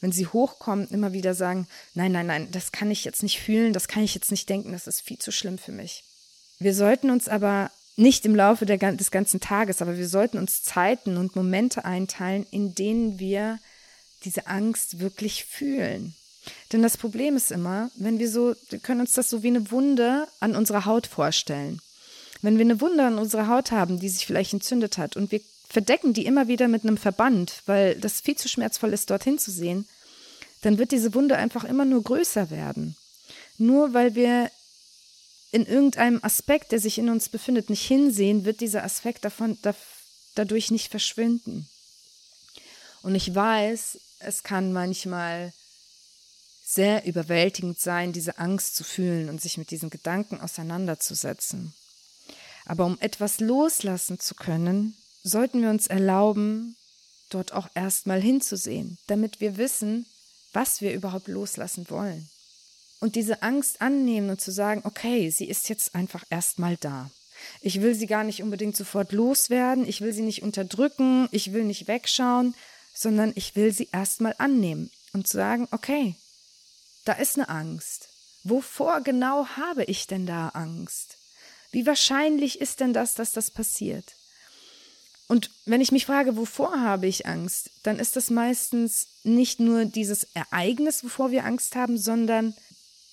wenn 0.00 0.12
sie 0.12 0.26
hochkommen, 0.26 0.88
immer 0.88 1.12
wieder 1.12 1.34
sagen, 1.34 1.66
nein, 1.94 2.12
nein, 2.12 2.26
nein, 2.26 2.48
das 2.50 2.72
kann 2.72 2.90
ich 2.90 3.04
jetzt 3.04 3.22
nicht 3.22 3.40
fühlen, 3.40 3.72
das 3.72 3.88
kann 3.88 4.02
ich 4.02 4.14
jetzt 4.14 4.30
nicht 4.30 4.48
denken, 4.48 4.72
das 4.72 4.86
ist 4.86 5.00
viel 5.00 5.18
zu 5.18 5.32
schlimm 5.32 5.58
für 5.58 5.72
mich. 5.72 6.04
Wir 6.58 6.74
sollten 6.74 7.10
uns 7.10 7.28
aber 7.28 7.70
nicht 7.96 8.24
im 8.26 8.34
Laufe 8.34 8.66
der, 8.66 8.78
des 8.78 9.10
ganzen 9.10 9.40
Tages, 9.40 9.82
aber 9.82 9.96
wir 9.96 10.08
sollten 10.08 10.38
uns 10.38 10.62
Zeiten 10.62 11.16
und 11.16 11.36
Momente 11.36 11.84
einteilen, 11.84 12.46
in 12.50 12.74
denen 12.74 13.18
wir 13.18 13.58
diese 14.24 14.46
Angst 14.46 15.00
wirklich 15.00 15.44
fühlen. 15.44 16.14
Denn 16.72 16.82
das 16.82 16.96
Problem 16.96 17.36
ist 17.36 17.52
immer, 17.52 17.90
wenn 17.96 18.18
wir 18.18 18.30
so, 18.30 18.54
wir 18.70 18.78
können 18.78 19.00
uns 19.00 19.12
das 19.12 19.30
so 19.30 19.42
wie 19.42 19.48
eine 19.48 19.70
Wunde 19.70 20.26
an 20.40 20.56
unserer 20.56 20.84
Haut 20.84 21.06
vorstellen. 21.06 21.80
Wenn 22.42 22.56
wir 22.56 22.64
eine 22.64 22.80
Wunde 22.80 23.04
an 23.04 23.18
unserer 23.18 23.48
Haut 23.48 23.72
haben, 23.72 23.98
die 23.98 24.08
sich 24.08 24.26
vielleicht 24.26 24.52
entzündet 24.52 24.98
hat 24.98 25.16
und 25.16 25.32
wir 25.32 25.40
verdecken 25.68 26.14
die 26.14 26.24
immer 26.24 26.48
wieder 26.48 26.68
mit 26.68 26.84
einem 26.84 26.96
Verband, 26.96 27.62
weil 27.66 27.96
das 27.96 28.20
viel 28.20 28.36
zu 28.36 28.48
schmerzvoll 28.48 28.92
ist, 28.92 29.10
dorthin 29.10 29.38
zu 29.38 29.50
sehen, 29.50 29.86
dann 30.62 30.78
wird 30.78 30.92
diese 30.92 31.14
Wunde 31.14 31.36
einfach 31.36 31.64
immer 31.64 31.84
nur 31.84 32.02
größer 32.02 32.50
werden. 32.50 32.96
Nur 33.58 33.92
weil 33.94 34.14
wir 34.14 34.50
in 35.50 35.66
irgendeinem 35.66 36.20
Aspekt, 36.22 36.72
der 36.72 36.80
sich 36.80 36.98
in 36.98 37.08
uns 37.08 37.28
befindet, 37.28 37.70
nicht 37.70 37.86
hinsehen, 37.86 38.44
wird 38.44 38.60
dieser 38.60 38.84
Aspekt 38.84 39.24
davon, 39.24 39.58
da, 39.62 39.74
dadurch 40.34 40.70
nicht 40.70 40.90
verschwinden. 40.90 41.68
Und 43.02 43.14
ich 43.14 43.34
weiß, 43.34 43.98
es 44.20 44.42
kann 44.42 44.72
manchmal 44.72 45.52
sehr 46.64 47.06
überwältigend 47.06 47.80
sein, 47.80 48.12
diese 48.12 48.38
Angst 48.38 48.76
zu 48.76 48.84
fühlen 48.84 49.30
und 49.30 49.40
sich 49.40 49.56
mit 49.56 49.70
diesen 49.70 49.88
Gedanken 49.88 50.40
auseinanderzusetzen. 50.40 51.72
Aber 52.68 52.84
um 52.84 52.98
etwas 53.00 53.40
loslassen 53.40 54.20
zu 54.20 54.34
können, 54.34 54.94
sollten 55.24 55.62
wir 55.62 55.70
uns 55.70 55.86
erlauben, 55.86 56.76
dort 57.30 57.52
auch 57.52 57.68
erstmal 57.74 58.20
hinzusehen, 58.20 58.98
damit 59.06 59.40
wir 59.40 59.56
wissen, 59.56 60.06
was 60.52 60.80
wir 60.80 60.92
überhaupt 60.92 61.28
loslassen 61.28 61.88
wollen. 61.90 62.28
Und 63.00 63.16
diese 63.16 63.42
Angst 63.42 63.80
annehmen 63.80 64.30
und 64.30 64.40
zu 64.40 64.50
sagen, 64.50 64.82
okay, 64.84 65.30
sie 65.30 65.48
ist 65.48 65.68
jetzt 65.68 65.94
einfach 65.94 66.24
erstmal 66.30 66.76
da. 66.76 67.10
Ich 67.60 67.80
will 67.80 67.94
sie 67.94 68.06
gar 68.06 68.24
nicht 68.24 68.42
unbedingt 68.42 68.76
sofort 68.76 69.12
loswerden, 69.12 69.88
ich 69.88 70.00
will 70.00 70.12
sie 70.12 70.22
nicht 70.22 70.42
unterdrücken, 70.42 71.28
ich 71.30 71.52
will 71.52 71.64
nicht 71.64 71.86
wegschauen, 71.86 72.54
sondern 72.94 73.32
ich 73.36 73.54
will 73.54 73.72
sie 73.72 73.88
erstmal 73.92 74.34
annehmen 74.38 74.90
und 75.12 75.28
sagen, 75.28 75.68
okay, 75.70 76.16
da 77.04 77.12
ist 77.12 77.36
eine 77.36 77.48
Angst. 77.48 78.08
Wovor 78.42 79.00
genau 79.02 79.46
habe 79.56 79.84
ich 79.84 80.06
denn 80.06 80.26
da 80.26 80.48
Angst? 80.48 81.17
Wie 81.78 81.86
wahrscheinlich 81.86 82.60
ist 82.60 82.80
denn 82.80 82.92
das, 82.92 83.14
dass 83.14 83.30
das 83.30 83.52
passiert? 83.52 84.16
Und 85.28 85.52
wenn 85.64 85.80
ich 85.80 85.92
mich 85.92 86.06
frage, 86.06 86.36
wovor 86.36 86.80
habe 86.80 87.06
ich 87.06 87.26
Angst, 87.26 87.70
dann 87.84 88.00
ist 88.00 88.16
das 88.16 88.30
meistens 88.30 89.06
nicht 89.22 89.60
nur 89.60 89.84
dieses 89.84 90.24
Ereignis, 90.34 91.04
wovor 91.04 91.30
wir 91.30 91.44
Angst 91.44 91.76
haben, 91.76 91.96
sondern 91.96 92.52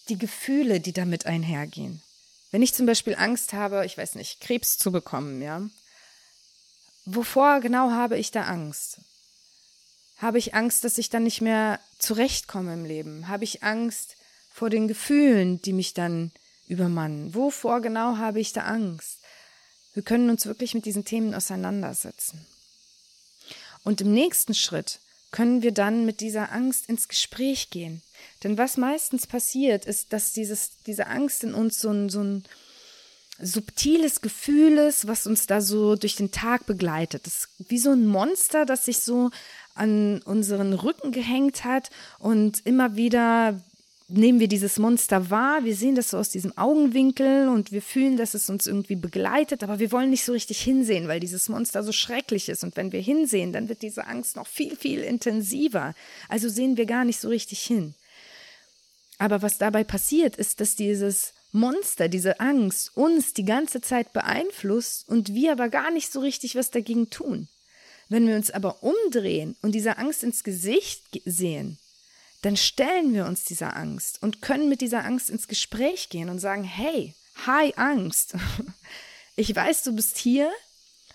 die 0.10 0.18
Gefühle, 0.18 0.80
die 0.80 0.94
damit 0.94 1.28
einhergehen. 1.28 2.02
Wenn 2.50 2.64
ich 2.64 2.74
zum 2.74 2.88
Beispiel 2.88 3.14
Angst 3.14 3.54
habe, 3.54 3.86
ich 3.86 4.00
weiß 4.00 4.16
nicht, 4.16 4.42
Krebs 4.42 4.80
zu 4.80 4.92
bekommen, 4.92 5.44
ja, 5.44 5.62
wovor 7.06 7.60
genau 7.60 7.92
habe 7.92 8.18
ich 8.18 8.32
da 8.32 8.46
Angst? 8.46 8.98
Habe 10.18 10.40
ich 10.40 10.56
Angst, 10.56 10.84
dass 10.84 10.98
ich 10.98 11.12
dann 11.12 11.22
nicht 11.22 11.42
mehr 11.42 11.80
zurechtkomme 12.00 12.74
im 12.74 12.86
Leben? 12.86 13.28
Habe 13.28 13.44
ich 13.44 13.62
Angst 13.62 14.16
vor 14.52 14.72
den 14.72 14.88
Gefühlen, 14.88 15.62
die 15.62 15.74
mich 15.74 15.94
dann 15.94 16.32
übermannen? 16.68 17.34
Wovor 17.34 17.82
genau 17.82 18.18
habe 18.18 18.40
ich 18.40 18.54
da 18.54 18.62
Angst? 18.62 19.20
Wir 19.94 20.04
können 20.04 20.30
uns 20.30 20.46
wirklich 20.46 20.74
mit 20.74 20.86
diesen 20.86 21.06
Themen 21.06 21.34
auseinandersetzen. 21.34 22.46
Und 23.84 24.02
im 24.02 24.14
nächsten 24.14 24.54
Schritt 24.54 25.00
können 25.32 25.62
wir 25.62 25.72
dann 25.72 26.06
mit 26.06 26.22
dieser 26.22 26.52
Angst 26.52 26.88
ins 26.90 27.08
Gespräch 27.08 27.70
gehen. 27.70 28.02
Denn 28.44 28.58
was 28.58 28.78
meistens 28.78 29.28
passiert, 29.28 29.86
ist, 29.86 30.14
dass 30.14 30.34
dieses, 30.34 30.78
diese 30.86 31.08
Angst 31.08 31.44
in 31.44 31.54
uns 31.54 31.80
so 31.80 31.90
ein, 31.90 32.10
so 32.10 32.22
ein 32.22 32.44
subtiles 33.40 34.22
Gefühl 34.22 34.78
ist, 34.78 35.08
was 35.08 35.28
uns 35.28 35.46
da 35.46 35.60
so 35.62 35.96
durch 35.96 36.16
den 36.16 36.32
Tag 36.32 36.66
begleitet. 36.66 37.28
Das 37.28 37.34
ist 37.36 37.50
wie 37.70 37.78
so 37.78 37.92
ein 37.92 38.08
Monster, 38.08 38.66
das 38.66 38.86
sich 38.86 39.00
so 39.00 39.30
an 39.74 40.22
unseren 40.24 40.74
Rücken 40.74 41.12
gehängt 41.12 41.66
hat 41.66 41.90
und 42.18 42.66
immer 42.66 42.96
wieder 42.96 43.62
nehmen 44.08 44.40
wir 44.40 44.48
dieses 44.48 44.78
Monster 44.78 45.30
wahr, 45.30 45.64
wir 45.64 45.76
sehen 45.76 45.96
das 45.96 46.12
so 46.12 46.18
aus 46.18 46.30
diesem 46.30 46.56
Augenwinkel 46.58 47.48
und 47.48 47.72
wir 47.72 47.82
fühlen, 47.82 48.18
dass 48.18 48.34
es 48.34 48.50
uns 48.50 48.68
irgendwie 48.68 48.96
begleitet, 48.96 49.64
aber 49.64 49.80
wir 49.80 49.92
wollen 49.92 50.12
nicht 50.12 50.24
so 50.24 50.32
richtig 50.32 50.62
hinsehen, 50.62 51.08
weil 51.08 51.20
dieses 51.20 51.50
Monster 51.50 51.84
so 51.84 51.92
schrecklich 51.92 52.50
ist. 52.50 52.64
Und 52.64 52.78
wenn 52.78 52.92
wir 52.92 53.02
hinsehen, 53.02 53.52
dann 53.52 53.68
wird 53.68 53.82
diese 53.82 54.06
Angst 54.06 54.36
noch 54.36 54.48
viel, 54.48 54.76
viel 54.76 55.02
intensiver. 55.02 55.96
Also 56.30 56.50
sehen 56.50 56.78
wir 56.78 56.86
gar 56.86 57.04
nicht 57.04 57.20
so 57.20 57.30
richtig 57.30 57.62
hin. 57.62 57.96
Aber 59.18 59.42
was 59.42 59.58
dabei 59.58 59.84
passiert, 59.84 60.36
ist, 60.36 60.60
dass 60.60 60.76
dieses 60.76 61.34
Monster, 61.52 62.10
diese 62.10 62.40
Angst 62.40 62.92
uns 62.96 63.34
die 63.34 63.46
ganze 63.46 63.82
Zeit 63.82 64.14
beeinflusst 64.14 65.08
und 65.08 65.34
wir 65.34 65.54
aber 65.54 65.70
gar 65.70 65.90
nicht 65.90 66.12
so 66.12 66.20
richtig 66.20 66.56
was 66.56 66.70
dagegen 66.70 67.10
tun. 67.10 67.48
Wenn 68.10 68.28
wir 68.28 68.36
uns 68.36 68.52
aber 68.52 68.84
umdrehen 68.84 69.56
und 69.62 69.74
dieser 69.74 69.98
Angst 69.98 70.24
ins 70.24 70.44
Gesicht 70.44 71.22
sehen, 71.26 71.80
dann 72.46 72.58
stellen 72.58 73.12
wir 73.16 73.26
uns 73.26 73.44
dieser 73.44 73.76
Angst 73.76 74.22
und 74.22 74.44
können 74.44 74.70
mit 74.70 74.82
dieser 74.82 75.04
Angst 75.04 75.32
ins 75.32 75.48
Gespräch 75.48 76.10
gehen 76.10 76.30
und 76.30 76.38
sagen, 76.38 76.64
hey, 76.64 77.16
hi 77.48 77.74
Angst, 77.76 78.36
ich 79.36 79.56
weiß, 79.56 79.82
du 79.82 79.96
bist 79.96 80.20
hier, 80.20 80.52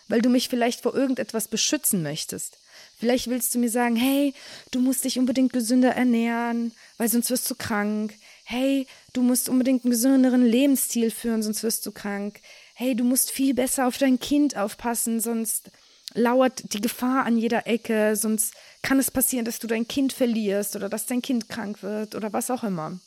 weil 0.09 0.23
du 0.23 0.29
mich 0.29 0.49
vielleicht 0.49 0.81
vor 0.81 0.93
irgendetwas 0.93 1.47
beschützen 1.47 2.03
möchtest. 2.03 2.59
Vielleicht 2.99 3.29
willst 3.29 3.55
du 3.55 3.61
mir 3.61 3.71
sagen, 3.71 3.95
hey, 3.95 4.35
du 4.73 4.81
musst 4.81 5.05
dich 5.05 5.21
unbedingt 5.21 5.53
gesünder 5.53 5.93
ernähren, 5.93 6.73
weil 6.99 7.09
sonst 7.09 7.31
wirst 7.31 7.49
du 7.49 7.55
krank. 7.55 8.13
Hey, 8.43 8.89
du 9.13 9.23
musst 9.23 9.49
unbedingt 9.49 9.85
einen 9.85 9.93
gesünderen 9.93 10.45
Lebensstil 10.45 11.13
führen, 11.13 11.45
sonst 11.45 11.63
wirst 11.63 11.87
du 11.87 11.93
krank. 11.93 12.41
Hey, 12.75 12.97
du 12.97 13.05
musst 13.05 13.31
viel 13.31 13.55
besser 13.55 13.87
auf 13.87 13.99
dein 13.99 14.19
Kind 14.19 14.57
aufpassen, 14.57 15.21
sonst 15.21 15.71
lauert 16.14 16.73
die 16.73 16.81
Gefahr 16.81 17.25
an 17.25 17.38
jeder 17.38 17.67
Ecke, 17.67 18.17
sonst 18.17 18.55
kann 18.83 18.99
es 18.99 19.11
passieren, 19.11 19.45
dass 19.45 19.59
du 19.59 19.67
dein 19.67 19.87
Kind 19.87 20.12
verlierst 20.12 20.76
oder 20.76 20.88
dass 20.88 21.07
dein 21.07 21.23
Kind 21.23 21.49
krank 21.49 21.83
wird 21.83 22.14
oder 22.14 22.33
was 22.33 22.50
auch 22.50 22.64
immer. 22.64 22.99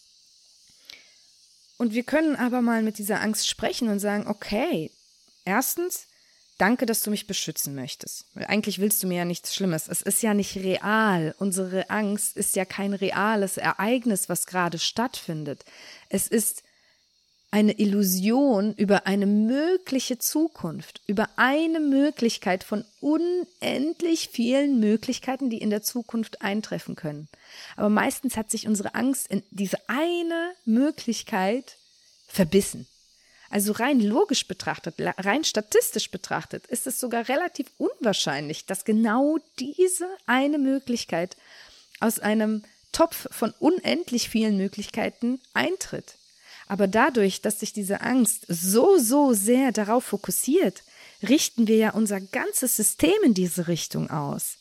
Und 1.77 1.93
wir 1.93 2.03
können 2.03 2.36
aber 2.36 2.62
mal 2.62 2.83
mit 2.83 2.98
dieser 2.98 3.22
Angst 3.22 3.48
sprechen 3.48 3.89
und 3.89 4.00
sagen, 4.00 4.27
okay, 4.27 4.91
erstens, 5.43 6.07
danke, 6.57 6.86
dass 6.86 7.01
du 7.01 7.10
mich 7.10 7.27
beschützen 7.27 7.75
möchtest. 7.75 8.25
Weil 8.36 8.45
eigentlich 8.45 8.79
willst 8.79 9.03
du 9.03 9.07
mir 9.07 9.17
ja 9.17 9.25
nichts 9.25 9.53
Schlimmes. 9.55 9.88
Es 9.88 10.01
ist 10.01 10.22
ja 10.22 10.33
nicht 10.33 10.55
real. 10.55 11.36
Unsere 11.39 11.89
Angst 11.89 12.38
ist 12.38 12.55
ja 12.55 12.63
kein 12.63 12.93
reales 12.93 13.57
Ereignis, 13.57 14.29
was 14.29 14.45
gerade 14.45 14.79
stattfindet. 14.79 15.65
Es 16.10 16.27
ist 16.27 16.63
eine 17.53 17.77
Illusion 17.77 18.74
über 18.74 19.05
eine 19.05 19.27
mögliche 19.27 20.17
Zukunft, 20.17 21.01
über 21.05 21.29
eine 21.36 21.79
Möglichkeit 21.79 22.63
von 22.63 22.83
unendlich 23.00 24.29
vielen 24.29 24.79
Möglichkeiten, 24.79 25.51
die 25.51 25.60
in 25.60 25.69
der 25.69 25.83
Zukunft 25.83 26.41
eintreffen 26.41 26.95
können. 26.95 27.27
Aber 27.75 27.89
meistens 27.89 28.38
hat 28.38 28.50
sich 28.50 28.67
unsere 28.67 28.95
Angst 28.95 29.27
in 29.27 29.43
diese 29.51 29.77
eine 29.86 30.53
Möglichkeit 30.65 31.77
verbissen. 32.27 32.88
Also 33.51 33.74
rein 33.74 34.00
logisch 34.00 34.48
betrachtet, 34.48 34.95
rein 35.00 35.43
statistisch 35.43 36.10
betrachtet, 36.10 36.65
ist 36.65 36.88
es 36.88 37.00
sogar 37.00 37.29
relativ 37.29 37.67
unwahrscheinlich, 37.77 38.65
dass 38.65 38.83
genau 38.83 39.38
diese 39.60 40.07
eine 40.25 40.57
Möglichkeit 40.57 41.38
aus 42.00 42.17
einem 42.17 42.63
Topf 42.93 43.27
von 43.29 43.53
unendlich 43.60 44.27
vielen 44.27 44.57
Möglichkeiten 44.57 45.39
eintritt. 45.53 46.15
Aber 46.74 46.88
dadurch, 46.88 47.39
dass 47.39 47.60
sich 47.60 47.72
diese 47.72 48.01
Angst 48.01 48.48
so, 48.48 48.98
so 48.98 49.34
sehr 49.34 49.72
darauf 49.72 50.06
fokussiert, 50.06 50.82
richten 51.22 51.68
wir 51.68 51.75
ja 51.75 51.92
unser 51.92 52.20
ganzes 52.20 52.75
System 52.75 53.13
in 53.24 53.36
diese 53.36 53.68
Richtung 53.68 54.10
aus. 54.10 54.56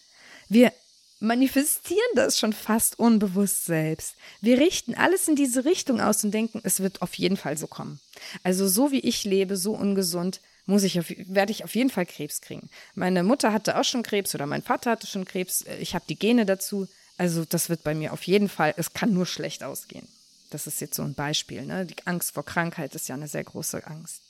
Wir 0.50 0.74
manifestieren 1.20 2.02
das 2.14 2.38
schon 2.38 2.52
fast 2.52 2.98
unbewusst 2.98 3.64
selbst. 3.64 4.16
Wir 4.42 4.58
richten 4.58 4.94
alles 4.94 5.26
in 5.26 5.36
diese 5.36 5.64
Richtung 5.64 6.02
aus 6.02 6.22
und 6.22 6.32
denken, 6.32 6.60
es 6.64 6.80
wird 6.80 7.00
auf 7.00 7.14
jeden 7.14 7.38
Fall 7.38 7.56
so 7.56 7.66
kommen. 7.66 7.98
Also 8.42 8.68
so 8.68 8.92
wie 8.92 9.00
ich 9.00 9.24
lebe, 9.24 9.56
so 9.56 9.72
ungesund, 9.72 10.42
muss 10.66 10.82
ich 10.82 10.98
auf, 10.98 11.06
werde 11.08 11.52
ich 11.52 11.64
auf 11.64 11.74
jeden 11.74 11.88
Fall 11.88 12.04
Krebs 12.04 12.42
kriegen. 12.42 12.68
Meine 12.94 13.22
Mutter 13.22 13.54
hatte 13.54 13.78
auch 13.80 13.84
schon 13.84 14.02
Krebs 14.02 14.34
oder 14.34 14.44
mein 14.44 14.62
Vater 14.62 14.90
hatte 14.90 15.06
schon 15.06 15.24
Krebs. 15.24 15.64
Ich 15.80 15.94
habe 15.94 16.04
die 16.06 16.18
Gene 16.18 16.44
dazu. 16.44 16.88
Also 17.16 17.46
das 17.46 17.70
wird 17.70 17.82
bei 17.82 17.94
mir 17.94 18.12
auf 18.12 18.24
jeden 18.24 18.50
Fall, 18.50 18.74
es 18.76 18.92
kann 18.92 19.14
nur 19.14 19.24
schlecht 19.24 19.64
ausgehen. 19.64 20.06
Das 20.54 20.66
ist 20.66 20.80
jetzt 20.80 20.96
so 20.96 21.02
ein 21.02 21.14
Beispiel. 21.14 21.62
Ne? 21.62 21.86
Die 21.86 22.06
Angst 22.06 22.32
vor 22.32 22.44
Krankheit 22.44 22.94
ist 22.94 23.08
ja 23.08 23.14
eine 23.14 23.28
sehr 23.28 23.44
große 23.44 23.86
Angst. 23.86 24.20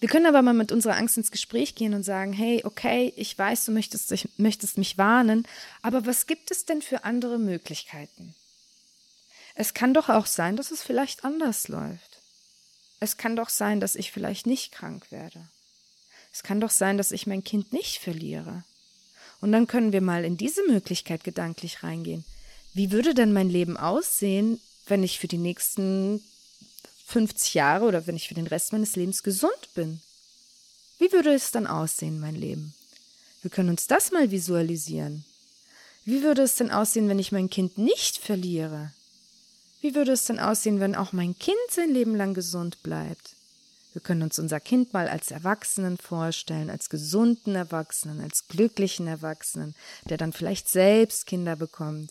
Wir 0.00 0.08
können 0.08 0.26
aber 0.26 0.42
mal 0.42 0.52
mit 0.52 0.72
unserer 0.72 0.96
Angst 0.96 1.16
ins 1.16 1.30
Gespräch 1.30 1.76
gehen 1.76 1.94
und 1.94 2.02
sagen, 2.02 2.32
hey, 2.32 2.62
okay, 2.64 3.12
ich 3.16 3.38
weiß, 3.38 3.64
du 3.64 3.72
möchtest, 3.72 4.12
möchtest 4.36 4.76
mich 4.76 4.98
warnen, 4.98 5.46
aber 5.80 6.04
was 6.04 6.26
gibt 6.26 6.50
es 6.50 6.66
denn 6.66 6.82
für 6.82 7.04
andere 7.04 7.38
Möglichkeiten? 7.38 8.34
Es 9.54 9.72
kann 9.72 9.94
doch 9.94 10.08
auch 10.08 10.26
sein, 10.26 10.56
dass 10.56 10.72
es 10.72 10.82
vielleicht 10.82 11.24
anders 11.24 11.68
läuft. 11.68 12.20
Es 13.00 13.16
kann 13.16 13.36
doch 13.36 13.48
sein, 13.48 13.80
dass 13.80 13.94
ich 13.94 14.10
vielleicht 14.10 14.46
nicht 14.46 14.72
krank 14.72 15.10
werde. 15.10 15.48
Es 16.32 16.42
kann 16.42 16.60
doch 16.60 16.70
sein, 16.70 16.98
dass 16.98 17.12
ich 17.12 17.26
mein 17.26 17.44
Kind 17.44 17.72
nicht 17.72 17.98
verliere. 17.98 18.64
Und 19.40 19.52
dann 19.52 19.66
können 19.66 19.92
wir 19.92 20.00
mal 20.00 20.24
in 20.24 20.36
diese 20.36 20.66
Möglichkeit 20.66 21.22
gedanklich 21.22 21.82
reingehen. 21.82 22.24
Wie 22.74 22.90
würde 22.90 23.14
denn 23.14 23.32
mein 23.32 23.48
Leben 23.48 23.76
aussehen, 23.76 24.60
wenn 24.86 25.04
ich 25.04 25.20
für 25.20 25.28
die 25.28 25.38
nächsten 25.38 26.20
50 27.06 27.54
Jahre 27.54 27.84
oder 27.86 28.06
wenn 28.06 28.16
ich 28.16 28.26
für 28.26 28.34
den 28.34 28.48
Rest 28.48 28.72
meines 28.72 28.96
Lebens 28.96 29.22
gesund 29.22 29.68
bin? 29.74 30.00
Wie 30.98 31.12
würde 31.12 31.32
es 31.32 31.52
dann 31.52 31.68
aussehen, 31.68 32.18
mein 32.18 32.34
Leben? 32.34 32.74
Wir 33.42 33.50
können 33.50 33.70
uns 33.70 33.86
das 33.86 34.10
mal 34.10 34.30
visualisieren. 34.32 35.24
Wie 36.04 36.22
würde 36.22 36.42
es 36.42 36.56
denn 36.56 36.72
aussehen, 36.72 37.08
wenn 37.08 37.18
ich 37.18 37.30
mein 37.30 37.48
Kind 37.48 37.78
nicht 37.78 38.18
verliere? 38.18 38.90
Wie 39.80 39.94
würde 39.94 40.12
es 40.12 40.24
denn 40.24 40.40
aussehen, 40.40 40.80
wenn 40.80 40.96
auch 40.96 41.12
mein 41.12 41.38
Kind 41.38 41.56
sein 41.70 41.90
Leben 41.90 42.16
lang 42.16 42.34
gesund 42.34 42.82
bleibt? 42.82 43.34
Wir 43.92 44.02
können 44.02 44.22
uns 44.22 44.40
unser 44.40 44.58
Kind 44.58 44.92
mal 44.92 45.08
als 45.08 45.30
Erwachsenen 45.30 45.96
vorstellen, 45.96 46.70
als 46.70 46.90
gesunden 46.90 47.54
Erwachsenen, 47.54 48.20
als 48.20 48.48
glücklichen 48.48 49.06
Erwachsenen, 49.06 49.76
der 50.10 50.16
dann 50.16 50.32
vielleicht 50.32 50.68
selbst 50.68 51.26
Kinder 51.26 51.54
bekommt, 51.54 52.10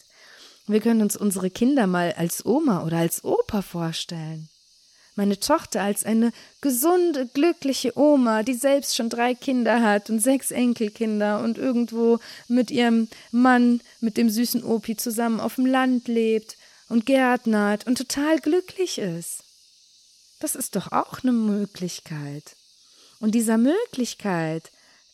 wir 0.67 0.79
können 0.79 1.01
uns 1.01 1.17
unsere 1.17 1.50
Kinder 1.50 1.88
mal 1.88 2.13
als 2.13 2.46
Oma 2.46 2.84
oder 2.86 2.98
als 2.98 3.24
Opa 3.24 3.62
vorstellen. 3.62 4.50
Meine 5.15 5.39
Tochter 5.39 5.82
als 5.84 6.05
eine 6.05 6.32
gesunde, 6.62 7.27
glückliche 7.27 7.98
Oma, 7.98 8.41
die 8.41 8.55
selbst 8.55 8.96
schon 8.96 9.10
drei 9.10 9.36
Kinder 9.36 9.82
hat 9.84 10.10
und 10.10 10.20
sechs 10.20 10.50
Enkelkinder 10.50 11.43
und 11.43 11.58
irgendwo 11.58 12.20
mit 12.48 12.72
ihrem 12.72 13.09
Mann, 13.31 13.81
mit 14.00 14.18
dem 14.18 14.29
süßen 14.29 14.64
Opi 14.64 14.98
zusammen 14.98 15.40
auf 15.40 15.55
dem 15.55 15.68
Land 15.68 16.07
lebt 16.07 16.57
und 16.90 17.05
gärtnert 17.05 17.85
und 17.85 17.98
total 17.98 18.40
glücklich 18.40 18.98
ist. 18.98 19.44
Das 20.40 20.55
ist 20.55 20.75
doch 20.75 20.92
auch 20.92 21.22
eine 21.22 21.31
Möglichkeit. 21.31 22.55
Und 23.20 23.35
dieser 23.35 23.57
Möglichkeit 23.57 24.72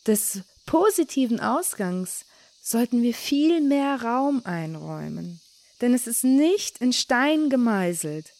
des 0.08 0.42
positiven 0.66 1.40
Ausgangs 1.40 2.26
sollten 2.62 3.02
wir 3.02 3.14
viel 3.14 3.62
mehr 3.62 4.02
Raum 4.02 4.42
einräumen. 4.46 5.42
Denn 5.82 5.94
es 5.94 6.08
ist 6.08 6.24
nicht 6.24 6.80
in 6.80 6.94
Stein 6.94 7.50
gemeißelt, 7.50 8.34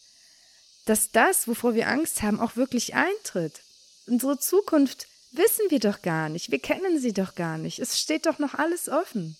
dass 0.84 1.10
das, 1.10 1.48
wovor 1.48 1.74
wir 1.74 1.88
Angst 1.88 2.22
haben, 2.22 2.40
auch 2.40 2.56
wirklich 2.56 2.94
eintritt. 2.94 3.62
Unsere 4.06 4.38
Zukunft 4.38 5.06
wissen 5.32 5.70
wir 5.70 5.78
doch 5.78 6.02
gar 6.02 6.28
nicht, 6.28 6.50
wir 6.50 6.58
kennen 6.58 7.00
sie 7.00 7.12
doch 7.12 7.34
gar 7.34 7.58
nicht, 7.58 7.78
es 7.78 8.00
steht 8.00 8.26
doch 8.26 8.38
noch 8.38 8.54
alles 8.54 8.88
offen. 8.88 9.36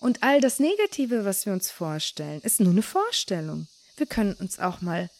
Und 0.00 0.22
all 0.22 0.40
das 0.40 0.58
Negative, 0.58 1.24
was 1.24 1.46
wir 1.46 1.52
uns 1.52 1.70
vorstellen, 1.70 2.40
ist 2.40 2.58
nur 2.58 2.72
eine 2.72 2.82
Vorstellung. 2.82 3.68
Wir 3.96 4.06
können 4.06 4.34
uns 4.34 4.58
auch 4.58 4.80
mal 4.80 5.10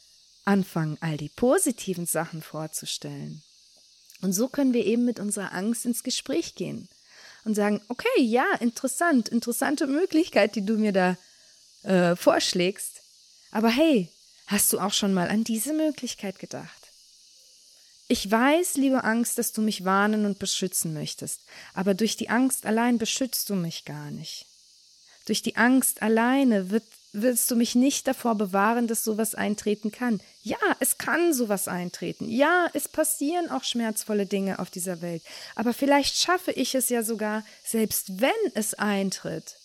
anfangen, 0.44 0.98
all 1.00 1.16
die 1.16 1.28
positiven 1.28 2.06
Sachen 2.06 2.42
vorzustellen. 2.42 3.42
Und 4.22 4.32
so 4.32 4.48
können 4.48 4.72
wir 4.72 4.84
eben 4.86 5.04
mit 5.04 5.20
unserer 5.20 5.52
Angst 5.52 5.84
ins 5.84 6.02
Gespräch 6.02 6.54
gehen 6.54 6.88
und 7.44 7.54
sagen, 7.54 7.80
okay, 7.88 8.08
ja, 8.18 8.46
interessant, 8.60 9.28
interessante 9.28 9.86
Möglichkeit, 9.86 10.56
die 10.56 10.64
du 10.64 10.78
mir 10.78 10.92
da 10.92 11.16
äh, 11.82 12.16
vorschlägst. 12.16 13.00
Aber 13.50 13.68
hey, 13.68 14.08
hast 14.46 14.72
du 14.72 14.78
auch 14.78 14.92
schon 14.92 15.14
mal 15.14 15.28
an 15.28 15.44
diese 15.44 15.72
Möglichkeit 15.72 16.38
gedacht? 16.38 16.70
Ich 18.08 18.30
weiß, 18.30 18.74
liebe 18.74 19.04
Angst, 19.04 19.38
dass 19.38 19.52
du 19.52 19.62
mich 19.62 19.84
warnen 19.84 20.26
und 20.26 20.38
beschützen 20.38 20.92
möchtest, 20.92 21.40
aber 21.72 21.94
durch 21.94 22.16
die 22.16 22.28
Angst 22.28 22.66
allein 22.66 22.98
beschützt 22.98 23.48
du 23.48 23.54
mich 23.54 23.84
gar 23.84 24.10
nicht. 24.10 24.46
Durch 25.26 25.40
die 25.40 25.56
Angst 25.56 26.02
alleine 26.02 26.70
wird 26.70 26.84
willst 27.12 27.50
du 27.50 27.56
mich 27.56 27.74
nicht 27.74 28.08
davor 28.08 28.34
bewahren, 28.34 28.86
dass 28.86 29.04
sowas 29.04 29.34
eintreten 29.34 29.92
kann. 29.92 30.20
Ja, 30.42 30.56
es 30.80 30.98
kann 30.98 31.34
sowas 31.34 31.68
eintreten. 31.68 32.28
Ja, 32.28 32.68
es 32.72 32.88
passieren 32.88 33.50
auch 33.50 33.64
schmerzvolle 33.64 34.26
Dinge 34.26 34.58
auf 34.58 34.70
dieser 34.70 35.02
Welt. 35.02 35.22
Aber 35.54 35.74
vielleicht 35.74 36.16
schaffe 36.16 36.52
ich 36.52 36.74
es 36.74 36.88
ja 36.88 37.02
sogar, 37.02 37.44
selbst 37.64 38.20
wenn 38.20 38.30
es 38.54 38.74
eintritt. 38.74 39.56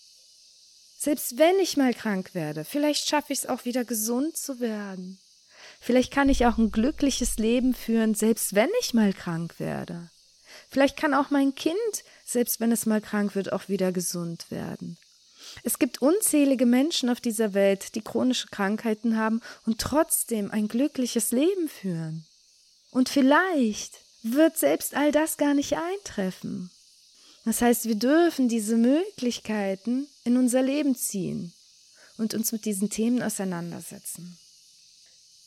Selbst 0.97 1.37
wenn 1.37 1.59
ich 1.59 1.77
mal 1.77 1.93
krank 1.93 2.33
werde, 2.33 2.65
vielleicht 2.65 3.07
schaffe 3.07 3.31
ich 3.31 3.39
es 3.39 3.45
auch 3.45 3.65
wieder 3.65 3.85
gesund 3.85 4.35
zu 4.35 4.59
werden. 4.59 5.19
Vielleicht 5.79 6.11
kann 6.11 6.27
ich 6.27 6.45
auch 6.47 6.57
ein 6.57 6.71
glückliches 6.71 7.37
Leben 7.37 7.75
führen, 7.75 8.15
selbst 8.15 8.55
wenn 8.55 8.69
ich 8.81 8.95
mal 8.95 9.13
krank 9.13 9.59
werde. 9.59 10.09
Vielleicht 10.69 10.97
kann 10.97 11.13
auch 11.13 11.29
mein 11.29 11.53
Kind, 11.53 11.77
selbst 12.25 12.59
wenn 12.59 12.71
es 12.71 12.87
mal 12.87 12.99
krank 12.99 13.35
wird, 13.35 13.53
auch 13.53 13.69
wieder 13.69 13.91
gesund 13.91 14.49
werden. 14.49 14.97
Es 15.63 15.79
gibt 15.79 16.01
unzählige 16.01 16.65
Menschen 16.65 17.09
auf 17.09 17.21
dieser 17.21 17.53
Welt, 17.53 17.95
die 17.95 18.01
chronische 18.01 18.47
Krankheiten 18.47 19.17
haben 19.17 19.41
und 19.65 19.79
trotzdem 19.79 20.51
ein 20.51 20.67
glückliches 20.67 21.31
Leben 21.31 21.69
führen. 21.69 22.25
Und 22.91 23.09
vielleicht 23.09 23.99
wird 24.23 24.57
selbst 24.57 24.95
all 24.95 25.11
das 25.11 25.37
gar 25.37 25.53
nicht 25.53 25.77
eintreffen. 25.77 26.71
Das 27.45 27.61
heißt, 27.61 27.85
wir 27.85 27.95
dürfen 27.95 28.49
diese 28.49 28.75
Möglichkeiten 28.75 30.07
in 30.27 30.37
unser 30.37 30.61
Leben 30.61 30.95
ziehen 30.95 31.53
und 32.17 32.33
uns 32.33 32.51
mit 32.51 32.65
diesen 32.65 32.89
Themen 32.89 33.23
auseinandersetzen. 33.23 34.37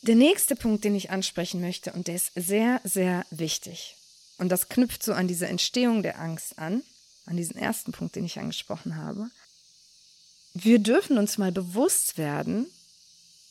Der 0.03 0.15
nächste 0.15 0.57
Punkt, 0.57 0.85
den 0.85 0.95
ich 0.95 1.11
ansprechen 1.11 1.61
möchte, 1.61 1.93
und 1.93 2.09
der 2.09 2.17
ist 2.17 2.33
sehr, 2.35 2.81
sehr 2.85 3.27
wichtig, 3.31 3.97
und 4.39 4.49
das 4.49 4.71
knüpft 4.71 5.03
so 5.03 5.13
an 5.13 5.29
diese 5.29 5.47
Entstehung 5.47 6.03
der 6.03 6.19
Angst 6.19 6.59
an, 6.59 6.83
an 7.27 7.37
diesen 7.37 7.57
ersten 7.57 7.93
Punkt, 7.93 8.17
den 8.17 8.25
ich 8.25 8.39
angesprochen 8.39 8.97
habe, 8.97 9.31
wir 10.55 10.79
dürfen 10.79 11.19
uns 11.19 11.39
mal 11.39 11.53
bewusst 11.53 12.19
werden, 12.19 12.67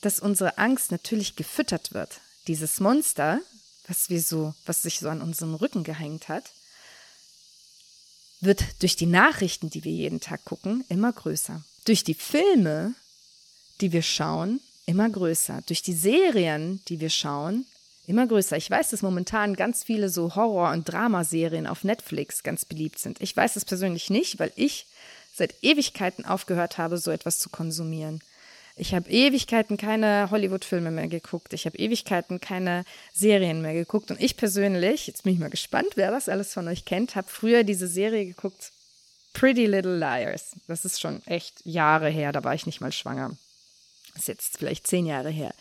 dass 0.02 0.20
unsere 0.20 0.58
Angst 0.58 0.92
natürlich 0.92 1.36
gefüttert 1.36 1.94
wird. 1.94 2.20
Dieses 2.48 2.80
Monster, 2.80 3.40
was 3.88 4.10
wir 4.10 4.22
so, 4.22 4.54
was 4.66 4.82
sich 4.82 5.00
so 5.00 5.10
an 5.10 5.22
unserem 5.22 5.54
Rücken 5.54 5.84
gehängt 5.84 6.28
hat, 6.28 6.52
wird 8.42 8.64
durch 8.82 8.96
die 8.96 9.06
Nachrichten, 9.06 9.70
die 9.70 9.84
wir 9.84 9.92
jeden 9.92 10.22
Tag 10.22 10.46
gucken, 10.46 10.84
immer 10.90 11.12
größer. 11.12 11.64
Durch 11.86 12.04
die 12.04 12.14
Filme, 12.14 12.94
die 13.82 13.92
wir 13.92 14.02
schauen, 14.02 14.60
immer 14.86 15.10
größer. 15.10 15.62
Durch 15.66 15.82
die 15.82 15.94
Serien, 15.94 16.82
die 16.88 17.00
wir 17.00 17.10
schauen, 17.10 17.66
immer 18.08 18.26
größer. 18.26 18.58
Ich 18.58 18.70
weiß, 18.70 18.90
dass 18.90 19.02
momentan 19.02 19.56
ganz 19.56 19.84
viele 19.84 20.10
so 20.10 20.36
Horror- 20.36 20.72
und 20.72 20.90
Dramaserien 20.90 21.68
auf 21.68 21.84
Netflix 21.84 22.42
ganz 22.44 22.66
beliebt 22.66 22.98
sind. 22.98 23.22
Ich 23.22 23.36
weiß 23.36 23.56
es 23.56 23.66
persönlich 23.66 24.10
nicht, 24.10 24.40
weil 24.40 24.52
ich 24.56 24.88
seit 25.36 25.54
Ewigkeiten 25.64 26.26
aufgehört 26.26 26.78
habe, 26.78 26.98
so 26.98 27.12
etwas 27.12 27.40
zu 27.40 27.50
konsumieren. 27.50 28.22
Ich 28.80 28.94
habe 28.94 29.10
Ewigkeiten 29.10 29.76
keine 29.76 30.32
Hollywood-Filme 30.32 30.90
mehr 30.90 31.10
geguckt. 31.10 31.52
Ich 31.54 31.66
habe 31.66 31.78
Ewigkeiten 31.78 32.40
keine 32.40 32.86
Serien 33.14 33.62
mehr 33.62 33.74
geguckt. 33.74 34.10
Und 34.10 34.22
ich 34.22 34.38
persönlich, 34.38 35.06
jetzt 35.06 35.24
bin 35.24 35.34
ich 35.34 35.40
mal 35.40 35.50
gespannt, 35.50 35.90
wer 35.96 36.12
das 36.12 36.30
alles 36.30 36.54
von 36.54 36.68
euch 36.70 36.86
kennt, 36.86 37.16
habe 37.16 37.28
früher 37.28 37.64
diese 37.64 37.88
Serie 37.88 38.26
geguckt, 38.26 38.72
Pretty 39.34 39.66
Little 39.66 39.98
Liars. 39.98 40.56
Das 40.68 40.86
ist 40.86 41.02
schon 41.02 41.22
echt 41.28 41.62
Jahre 41.66 42.10
her, 42.10 42.32
da 42.32 42.44
war 42.44 42.56
ich 42.56 42.66
nicht 42.66 42.80
mal 42.80 42.94
schwanger. 42.94 43.38
Das 44.14 44.24
ist 44.24 44.28
jetzt 44.28 44.58
vielleicht 44.58 44.88
zehn 44.88 45.06
Jahre 45.06 45.30
her. 45.30 45.54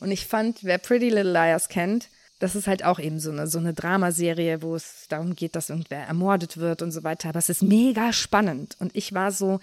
Und 0.00 0.10
ich 0.10 0.26
fand, 0.26 0.64
wer 0.64 0.78
Pretty 0.78 1.10
Little 1.10 1.32
Liars 1.32 1.68
kennt, 1.68 2.08
das 2.38 2.56
ist 2.56 2.66
halt 2.66 2.84
auch 2.84 2.98
eben 2.98 3.20
so 3.20 3.30
eine, 3.30 3.46
so 3.46 3.58
eine 3.58 3.74
Dramaserie, 3.74 4.62
wo 4.62 4.74
es 4.74 5.06
darum 5.08 5.36
geht, 5.36 5.54
dass 5.54 5.70
irgendwer 5.70 6.06
ermordet 6.06 6.56
wird 6.56 6.82
und 6.82 6.90
so 6.90 7.04
weiter. 7.04 7.28
Aber 7.28 7.38
es 7.38 7.48
ist 7.48 7.62
mega 7.62 8.12
spannend. 8.12 8.76
Und 8.80 8.96
ich 8.96 9.12
war 9.12 9.30
so, 9.30 9.60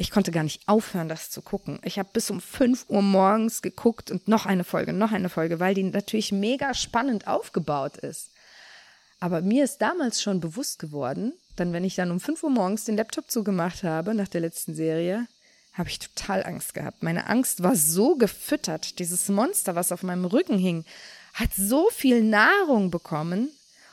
ich 0.00 0.12
konnte 0.12 0.30
gar 0.30 0.44
nicht 0.44 0.62
aufhören, 0.68 1.08
das 1.08 1.28
zu 1.28 1.42
gucken. 1.42 1.80
Ich 1.82 1.98
habe 1.98 2.08
bis 2.12 2.30
um 2.30 2.40
5 2.40 2.86
Uhr 2.88 3.02
morgens 3.02 3.62
geguckt 3.62 4.12
und 4.12 4.28
noch 4.28 4.46
eine 4.46 4.62
Folge, 4.62 4.92
noch 4.92 5.10
eine 5.10 5.28
Folge, 5.28 5.58
weil 5.58 5.74
die 5.74 5.82
natürlich 5.82 6.30
mega 6.30 6.72
spannend 6.72 7.26
aufgebaut 7.26 7.96
ist. 7.96 8.30
Aber 9.18 9.40
mir 9.40 9.64
ist 9.64 9.78
damals 9.78 10.22
schon 10.22 10.38
bewusst 10.38 10.78
geworden, 10.78 11.32
dann 11.56 11.72
wenn 11.72 11.82
ich 11.82 11.96
dann 11.96 12.12
um 12.12 12.20
5 12.20 12.44
Uhr 12.44 12.50
morgens 12.50 12.84
den 12.84 12.96
Laptop 12.96 13.28
zugemacht 13.28 13.82
habe 13.82 14.14
nach 14.14 14.28
der 14.28 14.40
letzten 14.40 14.76
Serie, 14.76 15.26
habe 15.72 15.88
ich 15.88 15.98
total 15.98 16.44
Angst 16.44 16.74
gehabt. 16.74 17.02
Meine 17.02 17.26
Angst 17.26 17.64
war 17.64 17.74
so 17.74 18.14
gefüttert. 18.14 19.00
Dieses 19.00 19.28
Monster, 19.28 19.74
was 19.74 19.90
auf 19.90 20.04
meinem 20.04 20.26
Rücken 20.26 20.58
hing, 20.58 20.84
hat 21.34 21.50
so 21.56 21.88
viel 21.90 22.22
Nahrung 22.22 22.92
bekommen 22.92 23.50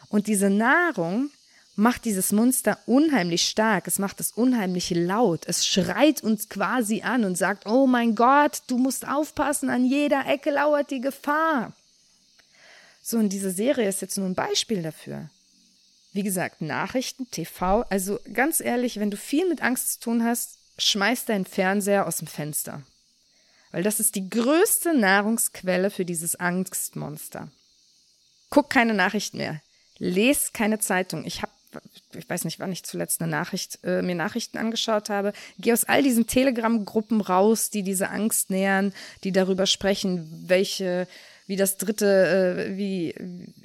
und 0.09 0.27
diese 0.27 0.51
Nahrung 0.51 1.31
macht 1.75 2.05
dieses 2.05 2.31
Monster 2.31 2.79
unheimlich 2.85 3.47
stark, 3.47 3.87
es 3.87 3.99
macht 3.99 4.19
es 4.19 4.31
unheimlich 4.31 4.89
laut, 4.91 5.45
es 5.47 5.65
schreit 5.65 6.23
uns 6.23 6.49
quasi 6.49 7.01
an 7.01 7.25
und 7.25 7.37
sagt, 7.37 7.65
oh 7.67 7.87
mein 7.87 8.15
Gott, 8.15 8.61
du 8.67 8.77
musst 8.77 9.07
aufpassen, 9.07 9.69
an 9.69 9.85
jeder 9.85 10.25
Ecke 10.25 10.51
lauert 10.51 10.91
die 10.91 11.01
Gefahr. 11.01 11.73
So, 13.01 13.17
und 13.17 13.29
diese 13.29 13.51
Serie 13.51 13.87
ist 13.87 14.01
jetzt 14.01 14.17
nur 14.17 14.27
ein 14.27 14.35
Beispiel 14.35 14.81
dafür. 14.81 15.29
Wie 16.13 16.23
gesagt, 16.23 16.61
Nachrichten, 16.61 17.29
TV, 17.29 17.81
also 17.89 18.19
ganz 18.33 18.61
ehrlich, 18.61 18.99
wenn 18.99 19.11
du 19.11 19.17
viel 19.17 19.47
mit 19.47 19.61
Angst 19.61 19.93
zu 19.93 19.99
tun 19.99 20.23
hast, 20.23 20.57
schmeiß 20.77 21.25
deinen 21.25 21.45
Fernseher 21.45 22.07
aus 22.07 22.17
dem 22.17 22.27
Fenster 22.27 22.83
weil 23.75 23.83
das 23.83 23.99
ist 23.99 24.15
die 24.15 24.29
größte 24.29 24.97
Nahrungsquelle 24.97 25.91
für 25.91 26.05
dieses 26.05 26.37
Angstmonster. 26.37 27.49
Guck 28.49 28.69
keine 28.69 28.93
Nachrichten 28.93 29.35
mehr. 29.35 29.61
Les 29.97 30.53
keine 30.53 30.79
Zeitung. 30.79 31.25
Ich 31.25 31.41
habe 31.41 31.51
ich 32.15 32.29
weiß 32.29 32.45
nicht, 32.45 32.59
wann 32.59 32.71
ich 32.71 32.83
zuletzt 32.83 33.21
eine 33.21 33.31
Nachricht, 33.31 33.79
äh, 33.83 34.01
mir 34.01 34.15
Nachrichten 34.15 34.57
angeschaut 34.57 35.09
habe, 35.09 35.33
geh 35.59 35.73
aus 35.73 35.83
all 35.83 36.03
diesen 36.03 36.27
Telegram-Gruppen 36.27 37.21
raus, 37.21 37.69
die 37.69 37.83
diese 37.83 38.09
Angst 38.09 38.49
nähern, 38.49 38.93
die 39.23 39.31
darüber 39.31 39.65
sprechen, 39.65 40.45
welche 40.47 41.07
wie 41.47 41.55
das 41.55 41.77
dritte, 41.77 42.67
äh, 42.69 42.77
wie, 42.77 43.15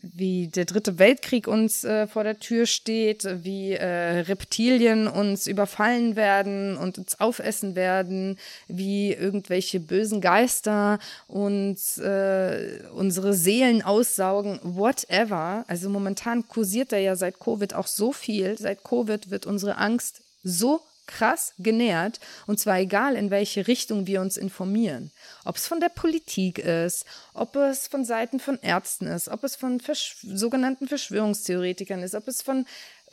wie 0.02 0.48
der 0.48 0.66
dritte 0.66 0.98
Weltkrieg 0.98 1.46
uns 1.46 1.84
äh, 1.84 2.06
vor 2.06 2.24
der 2.24 2.38
Tür 2.38 2.66
steht, 2.66 3.26
wie 3.42 3.72
äh, 3.72 4.20
Reptilien 4.20 5.08
uns 5.08 5.46
überfallen 5.46 6.16
werden 6.16 6.76
und 6.76 6.98
uns 6.98 7.18
aufessen 7.20 7.74
werden, 7.74 8.38
wie 8.68 9.12
irgendwelche 9.12 9.80
bösen 9.80 10.20
Geister 10.20 10.98
uns 11.26 11.98
äh, 11.98 12.80
unsere 12.94 13.32
Seelen 13.32 13.82
aussaugen, 13.82 14.60
whatever. 14.62 15.64
Also 15.68 15.88
momentan 15.88 16.46
kursiert 16.48 16.92
da 16.92 16.98
ja 16.98 17.16
seit 17.16 17.38
Covid 17.38 17.74
auch 17.74 17.86
so 17.86 18.12
viel. 18.12 18.58
Seit 18.58 18.84
Covid 18.84 19.30
wird 19.30 19.46
unsere 19.46 19.76
Angst 19.78 20.22
so 20.42 20.80
krass 21.10 21.52
genährt 21.58 22.20
und 22.46 22.58
zwar 22.58 22.78
egal 22.78 23.16
in 23.16 23.30
welche 23.30 23.66
Richtung 23.66 24.06
wir 24.06 24.20
uns 24.20 24.36
informieren. 24.36 25.10
Ob 25.44 25.56
es 25.56 25.66
von 25.66 25.80
der 25.80 25.88
Politik 25.88 26.58
ist, 26.58 27.04
ob 27.34 27.56
es 27.56 27.88
von 27.88 28.04
Seiten 28.04 28.40
von 28.40 28.58
Ärzten 28.62 29.06
ist, 29.06 29.28
ob 29.28 29.44
es 29.44 29.56
von 29.56 29.80
Versch 29.80 30.16
sogenannten 30.22 30.88
Verschwörungstheoretikern 30.88 32.02
ist, 32.02 32.14
ob 32.14 32.28
es 32.28 32.42
von, 32.42 32.66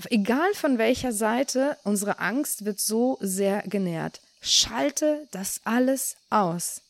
egal 0.09 0.53
von 0.53 0.77
welcher 0.77 1.11
Seite, 1.11 1.77
unsere 1.83 2.19
Angst 2.19 2.65
wird 2.65 2.79
so 2.79 3.17
sehr 3.21 3.63
genährt. 3.63 4.21
Schalte 4.41 5.27
das 5.31 5.61
alles 5.63 6.15
aus. 6.29 6.81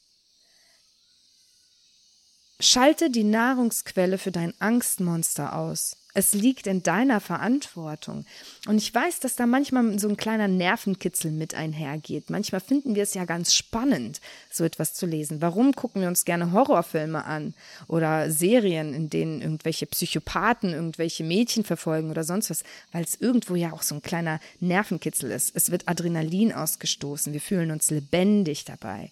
Schalte 2.59 3.11
die 3.11 3.23
Nahrungsquelle 3.23 4.17
für 4.17 4.31
dein 4.31 4.53
Angstmonster 4.59 5.55
aus. 5.55 5.95
Es 6.15 6.33
liegt 6.33 6.65
in 6.65 6.81
deiner 6.81 7.19
Verantwortung. 7.19 8.25
Und 8.65 8.79
ich 8.79 8.91
weiß, 8.91 9.19
dass 9.19 9.35
da 9.35 9.45
manchmal 9.45 9.99
so 9.99 10.09
ein 10.09 10.17
kleiner 10.17 10.47
Nervenkitzel 10.47 11.29
mit 11.29 11.53
einhergeht. 11.53 12.31
Manchmal 12.31 12.59
finden 12.59 12.95
wir 12.95 13.03
es 13.03 13.13
ja 13.13 13.25
ganz 13.25 13.53
spannend, 13.53 14.19
so 14.49 14.63
etwas 14.63 14.95
zu 14.95 15.05
lesen. 15.05 15.39
Warum 15.41 15.73
gucken 15.73 16.01
wir 16.01 16.07
uns 16.07 16.25
gerne 16.25 16.51
Horrorfilme 16.51 17.23
an 17.23 17.53
oder 17.87 18.31
Serien, 18.31 18.95
in 18.95 19.11
denen 19.11 19.43
irgendwelche 19.43 19.85
Psychopathen 19.85 20.73
irgendwelche 20.73 21.23
Mädchen 21.23 21.63
verfolgen 21.63 22.09
oder 22.09 22.23
sonst 22.23 22.49
was? 22.49 22.63
Weil 22.91 23.03
es 23.03 23.21
irgendwo 23.21 23.53
ja 23.53 23.71
auch 23.71 23.83
so 23.83 23.93
ein 23.93 24.01
kleiner 24.01 24.39
Nervenkitzel 24.59 25.29
ist. 25.29 25.55
Es 25.55 25.69
wird 25.69 25.87
Adrenalin 25.87 26.51
ausgestoßen. 26.51 27.31
Wir 27.33 27.41
fühlen 27.41 27.69
uns 27.69 27.91
lebendig 27.91 28.65
dabei. 28.65 29.11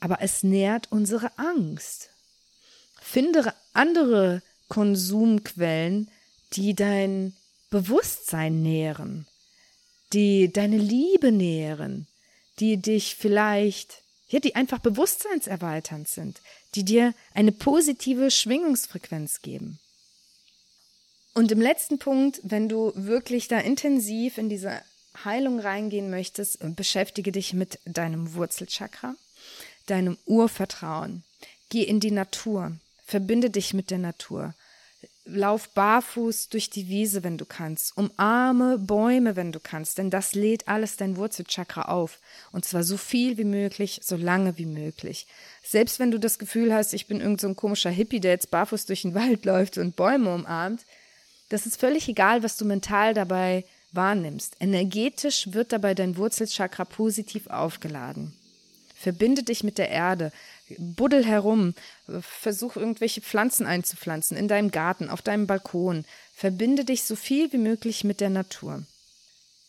Aber 0.00 0.22
es 0.22 0.42
nährt 0.42 0.90
unsere 0.90 1.36
Angst. 1.36 2.13
Finde 3.14 3.54
andere 3.74 4.42
Konsumquellen, 4.66 6.10
die 6.54 6.74
dein 6.74 7.36
Bewusstsein 7.70 8.60
nähren, 8.60 9.28
die 10.12 10.52
deine 10.52 10.78
Liebe 10.78 11.30
nähren, 11.30 12.08
die 12.58 12.76
dich 12.76 13.14
vielleicht, 13.14 14.02
ja, 14.26 14.40
die 14.40 14.56
einfach 14.56 14.80
bewusstseinserweiternd 14.80 16.08
sind, 16.08 16.40
die 16.74 16.84
dir 16.84 17.14
eine 17.34 17.52
positive 17.52 18.32
Schwingungsfrequenz 18.32 19.42
geben. 19.42 19.78
Und 21.34 21.52
im 21.52 21.60
letzten 21.60 22.00
Punkt, 22.00 22.40
wenn 22.42 22.68
du 22.68 22.90
wirklich 22.96 23.46
da 23.46 23.60
intensiv 23.60 24.38
in 24.38 24.48
diese 24.48 24.82
Heilung 25.24 25.60
reingehen 25.60 26.10
möchtest, 26.10 26.58
beschäftige 26.74 27.30
dich 27.30 27.52
mit 27.52 27.78
deinem 27.84 28.34
Wurzelchakra, 28.34 29.14
deinem 29.86 30.18
Urvertrauen. 30.26 31.22
Geh 31.68 31.84
in 31.84 32.00
die 32.00 32.10
Natur, 32.10 32.76
verbinde 33.04 33.50
dich 33.50 33.74
mit 33.74 33.90
der 33.90 33.98
Natur. 33.98 34.54
Lauf 35.26 35.70
barfuß 35.70 36.50
durch 36.50 36.68
die 36.68 36.88
Wiese, 36.88 37.24
wenn 37.24 37.38
du 37.38 37.46
kannst. 37.46 37.96
Umarme 37.96 38.78
Bäume, 38.78 39.36
wenn 39.36 39.52
du 39.52 39.60
kannst, 39.60 39.96
denn 39.96 40.10
das 40.10 40.34
lädt 40.34 40.68
alles 40.68 40.96
dein 40.96 41.16
Wurzelchakra 41.16 41.82
auf. 41.82 42.20
Und 42.52 42.66
zwar 42.66 42.82
so 42.82 42.98
viel 42.98 43.38
wie 43.38 43.44
möglich, 43.44 44.00
so 44.02 44.16
lange 44.16 44.58
wie 44.58 44.66
möglich. 44.66 45.26
Selbst 45.62 45.98
wenn 45.98 46.10
du 46.10 46.18
das 46.18 46.38
Gefühl 46.38 46.74
hast, 46.74 46.92
ich 46.92 47.06
bin 47.06 47.20
irgend 47.20 47.40
so 47.40 47.52
komischer 47.54 47.90
Hippie, 47.90 48.20
der 48.20 48.32
jetzt 48.32 48.50
barfuß 48.50 48.84
durch 48.84 49.02
den 49.02 49.14
Wald 49.14 49.46
läuft 49.46 49.78
und 49.78 49.96
Bäume 49.96 50.34
umarmt, 50.34 50.84
das 51.48 51.66
ist 51.66 51.80
völlig 51.80 52.08
egal, 52.08 52.42
was 52.42 52.56
du 52.56 52.64
mental 52.64 53.14
dabei 53.14 53.64
wahrnimmst. 53.92 54.56
Energetisch 54.60 55.52
wird 55.52 55.72
dabei 55.72 55.94
dein 55.94 56.16
Wurzelchakra 56.16 56.84
positiv 56.84 57.46
aufgeladen. 57.46 58.34
Verbinde 58.94 59.42
dich 59.42 59.62
mit 59.62 59.78
der 59.78 59.90
Erde, 59.90 60.32
buddel 60.78 61.24
herum, 61.24 61.74
versuch 62.20 62.76
irgendwelche 62.76 63.20
Pflanzen 63.20 63.66
einzupflanzen 63.66 64.36
in 64.36 64.48
deinem 64.48 64.70
Garten, 64.70 65.08
auf 65.08 65.22
deinem 65.22 65.46
Balkon. 65.46 66.04
Verbinde 66.34 66.84
dich 66.84 67.04
so 67.04 67.16
viel 67.16 67.52
wie 67.52 67.58
möglich 67.58 68.04
mit 68.04 68.20
der 68.20 68.30
Natur. 68.30 68.84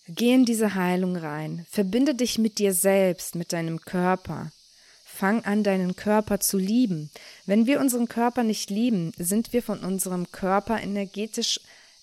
Geh 0.07 0.33
in 0.33 0.45
diese 0.45 0.75
Heilung 0.75 1.15
rein. 1.15 1.65
Verbinde 1.69 2.13
dich 2.13 2.37
mit 2.37 2.59
dir 2.59 2.73
selbst, 2.73 3.35
mit 3.35 3.53
deinem 3.53 3.81
Körper. 3.81 4.51
Fang 5.03 5.43
an, 5.45 5.63
deinen 5.63 5.95
Körper 5.95 6.39
zu 6.39 6.57
lieben. 6.57 7.09
Wenn 7.45 7.65
wir 7.65 7.79
unseren 7.79 8.07
Körper 8.07 8.43
nicht 8.43 8.69
lieben, 8.69 9.13
sind 9.17 9.53
wir 9.53 9.63
von 9.63 9.79
unserem 9.79 10.31
Körper 10.31 10.81
energetisch 10.81 11.59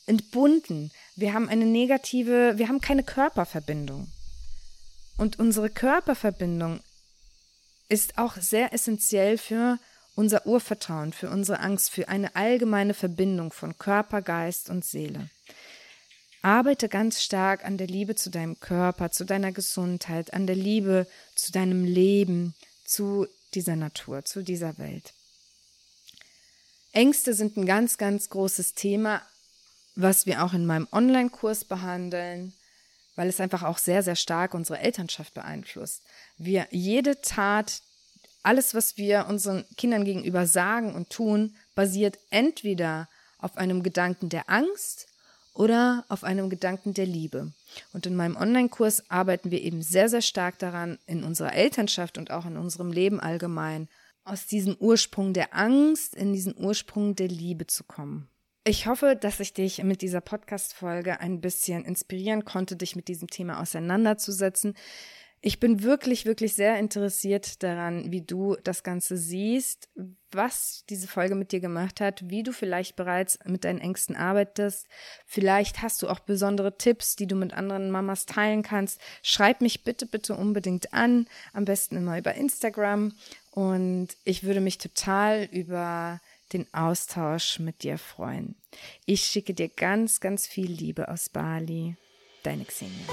entbunden. 0.07 0.91
Wir 1.15 1.33
haben 1.35 1.49
eine 1.49 1.67
negative, 1.67 2.55
wir 2.57 2.69
haben 2.69 2.81
keine 2.81 3.05
Körperverbindung. 3.05 4.09
Und 5.19 5.39
unsere 5.39 5.71
Körperverbindung 5.71 6.81
ist 7.93 8.17
auch 8.17 8.37
sehr 8.39 8.73
essentiell 8.73 9.37
für 9.37 9.79
unser 10.15 10.47
Urvertrauen, 10.47 11.13
für 11.13 11.29
unsere 11.29 11.61
Angst, 11.61 11.91
für 11.91 12.09
eine 12.09 12.35
allgemeine 12.35 12.95
Verbindung 12.95 13.53
von 13.53 13.77
Körper, 13.77 14.23
Geist 14.23 14.71
und 14.71 14.83
Seele. 14.83 15.29
Arbeite 16.41 16.89
ganz 16.89 17.23
stark 17.23 17.67
an 17.67 17.77
der 17.77 17.87
Liebe 17.87 18.15
zu 18.15 18.31
deinem 18.31 18.59
Körper, 18.59 19.11
zu 19.11 19.25
deiner 19.25 19.53
Gesundheit, 19.53 20.33
an 20.33 20.47
der 20.47 20.57
Liebe 20.57 21.07
zu 21.35 21.53
deinem 21.53 21.85
Leben, 21.85 22.55
zu 22.87 23.27
dieser 23.53 23.77
Natur, 23.77 24.25
zu 24.25 24.43
dieser 24.43 24.79
Welt. 24.79 25.13
Ängste 26.93 27.35
sind 27.35 27.59
ein 27.59 27.67
ganz, 27.67 27.99
ganz 27.99 28.31
großes 28.31 28.73
Thema, 28.73 29.21
was 29.97 30.25
wir 30.25 30.43
auch 30.43 30.55
in 30.55 30.65
meinem 30.65 30.89
Online-Kurs 30.91 31.67
behandeln 31.67 32.55
weil 33.17 33.29
es 33.29 33.41
einfach 33.41 33.63
auch 33.63 33.79
sehr, 33.79 34.03
sehr 34.03 34.17
stark 34.17 34.55
unsere 34.55 34.81
Elternschaft 34.81 35.35
beeinflusst. 35.35 36.03
Wir 36.39 36.67
jede 36.71 37.21
Tat, 37.21 37.83
alles, 38.43 38.75
was 38.75 38.97
wir 38.97 39.27
unseren 39.29 39.65
Kindern 39.77 40.05
gegenüber 40.05 40.47
sagen 40.47 40.95
und 40.95 41.11
tun, 41.11 41.55
basiert 41.75 42.19
entweder 42.31 43.09
auf 43.39 43.57
einem 43.57 43.83
Gedanken 43.83 44.29
der 44.29 44.49
Angst 44.49 45.09
oder 45.55 46.05
auf 46.09 46.25
einem 46.25 46.49
Gedanken 46.49 46.95
der 46.95 47.07
Liebe. 47.07 47.53
Und 47.93 48.07
in 48.07 48.17
meinem 48.17 48.37
Online-Kurs 48.37 49.11
arbeiten 49.11 49.51
wir 49.51 49.61
eben 49.63 49.83
sehr, 49.83 50.09
sehr 50.09 50.23
stark 50.23 50.59
daran, 50.59 50.99
in 51.07 51.25
unserer 51.25 51.55
Elternschaft 51.55 52.19
und 52.19 52.31
auch 52.31 52.47
in 52.47 52.57
unserem 52.57 52.93
Leben 52.93 53.21
allgemein, 53.21 53.89
aus 54.25 54.47
diesem 54.47 54.77
Ursprung 54.77 55.35
der 55.35 55.55
Angst 55.55 56.15
in 56.15 56.33
diesen 56.33 56.57
Ursprung 56.57 57.17
der 57.17 57.29
Liebe 57.29 57.67
zu 57.67 57.85
kommen. 57.85 58.29
Ich 58.65 58.87
hoffe, 58.87 59.17
dass 59.17 59.41
ich 59.41 59.55
dich 59.55 59.83
mit 59.83 60.03
dieser 60.03 60.21
Podcast-Folge 60.21 61.19
ein 61.19 61.41
bisschen 61.41 61.85
inspirieren 61.85 62.45
konnte, 62.45 62.77
dich 62.77 62.95
mit 62.95 63.09
diesem 63.09 63.29
Thema 63.29 63.61
auseinanderzusetzen. 63.61 64.75
Ich 65.41 65.59
bin 65.59 65.83
wirklich, 65.83 66.27
wirklich 66.27 66.55
sehr 66.55 66.79
interessiert 66.79 67.65
daran, 67.65 68.13
wie 68.13 68.21
du 68.21 68.55
das 68.63 68.85
Ganze 68.85 69.17
siehst, 69.17 69.89
was 70.31 70.85
diese 70.89 71.09
Folge 71.09 71.35
mit 71.35 71.51
dir 71.51 71.59
gemacht 71.59 72.01
hat, 72.01 72.31
wie 72.31 72.45
du 72.45 72.53
vielleicht 72.53 72.95
bereits 72.95 73.41
mit 73.45 73.65
deinen 73.65 73.81
Ängsten 73.81 74.15
arbeitest. 74.15 74.87
Vielleicht 75.27 75.83
hast 75.83 76.01
du 76.01 76.09
auch 76.09 76.21
besondere 76.21 76.79
Tipps, 76.79 77.17
die 77.17 77.27
du 77.27 77.35
mit 77.35 77.53
anderen 77.55 77.91
Mamas 77.91 78.27
teilen 78.27 78.63
kannst. 78.63 79.01
Schreib 79.25 79.61
mich 79.61 79.83
bitte, 79.83 80.07
bitte 80.07 80.37
unbedingt 80.37 80.95
an, 80.95 81.27
am 81.53 81.65
besten 81.65 81.97
immer 81.97 82.17
über 82.17 82.35
Instagram. 82.37 83.13
Und 83.51 84.11
ich 84.23 84.45
würde 84.45 84.61
mich 84.61 84.79
total 84.79 85.49
über 85.51 86.21
den 86.53 86.67
Austausch 86.73 87.59
mit 87.59 87.83
dir 87.83 87.99
freuen. 87.99 88.57
Ich 89.07 89.25
schicke 89.25 89.55
dir 89.55 89.69
ganz, 89.69 90.21
ganz 90.21 90.47
viel 90.47 90.71
Liebe 90.71 91.09
aus 91.09 91.29
Bali. 91.29 91.97
Deine 92.43 92.65
Xenia. 92.65 93.07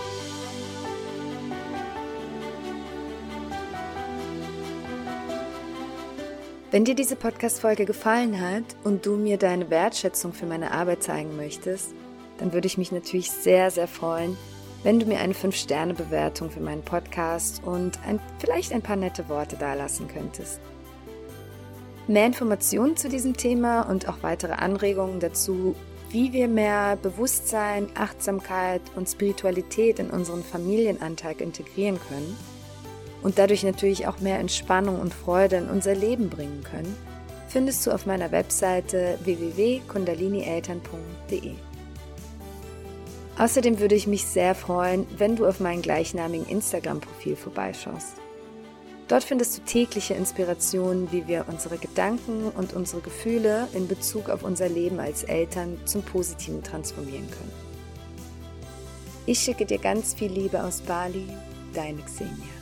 Wenn 6.72 6.86
dir 6.86 6.94
diese 6.94 7.16
Podcast-Folge 7.16 7.86
gefallen 7.86 8.40
hat 8.40 8.64
und 8.84 9.06
du 9.06 9.16
mir 9.16 9.38
deine 9.38 9.72
Wertschätzung 9.72 10.34
für 10.34 10.46
meine 10.46 10.72
Arbeit 10.72 11.02
zeigen 11.02 11.36
möchtest, 11.36 11.96
dann 12.38 12.54
würde 12.54 12.68
ich 12.68 12.78
mich 12.78 12.92
natürlich 12.92 13.32
sehr, 13.32 13.72
sehr 13.72 13.88
freuen, 13.88 14.38
wenn 14.84 15.00
du 15.00 15.08
mir 15.08 15.20
eine 15.20 15.34
5-Sterne-Bewertung 15.34 16.52
für 16.52 16.60
meinen 16.60 16.84
Podcast 16.84 17.64
und 17.64 18.00
ein, 18.06 18.20
vielleicht 18.38 18.72
ein 18.72 18.84
paar 18.84 18.96
nette 18.96 19.28
Worte 19.30 19.58
dalassen 19.58 20.08
könntest. 20.08 20.62
Mehr 22.10 22.26
Informationen 22.26 22.98
zu 22.98 23.08
diesem 23.08 23.38
Thema 23.38 23.84
und 23.84 24.10
auch 24.10 24.24
weitere 24.24 24.54
Anregungen 24.54 25.20
dazu, 25.20 25.76
wie 26.10 26.34
wir 26.34 26.48
mehr 26.48 26.96
Bewusstsein, 26.96 27.88
Achtsamkeit 27.94 28.82
und 28.96 29.08
Spiritualität 29.08 30.00
in 30.00 30.10
unseren 30.10 30.44
Familienalltag 30.44 31.40
integrieren 31.40 32.00
können, 32.10 32.36
und 33.22 33.38
dadurch 33.38 33.64
natürlich 33.64 34.08
auch 34.08 34.22
mehr 34.22 34.40
Entspannung 34.40 35.00
und 35.00 35.14
Freude 35.14 35.58
in 35.58 35.70
unser 35.70 35.94
Leben 35.94 36.30
bringen 36.30 36.64
können, 36.64 36.98
findest 37.48 37.86
du 37.86 37.92
auf 37.92 38.08
meiner 38.08 38.32
Webseite 38.32 39.20
www.kundalinieltern.de. 39.24 41.54
Außerdem 43.38 43.80
würde 43.80 43.94
ich 43.94 44.08
mich 44.08 44.26
sehr 44.26 44.56
freuen, 44.56 45.06
wenn 45.16 45.36
du 45.36 45.46
auf 45.46 45.60
meinem 45.60 45.84
gleichnamigen 45.84 46.48
Instagram-Profil 46.48 47.36
vorbeischaust. 47.36 48.16
Dort 49.10 49.24
findest 49.24 49.58
du 49.58 49.62
tägliche 49.64 50.14
Inspirationen, 50.14 51.12
wie 51.12 51.28
wir 51.28 51.46
unsere 51.48 51.80
Gedanken 51.80 52.52
und 52.56 52.74
unsere 52.74 53.02
Gefühle 53.02 53.68
in 53.74 53.88
Bezug 53.88 54.30
auf 54.30 54.44
unser 54.44 54.70
Leben 54.70 55.00
als 55.00 55.24
Eltern 55.24 55.80
zum 55.86 56.04
Positiven 56.04 56.64
transformieren 56.64 57.28
können. 57.32 57.52
Ich 59.26 59.40
schicke 59.40 59.66
dir 59.66 59.80
ganz 59.80 60.14
viel 60.14 60.32
Liebe 60.32 60.64
aus 60.64 60.82
Bali, 60.82 61.28
deine 61.74 62.02
Xenia. 62.04 62.59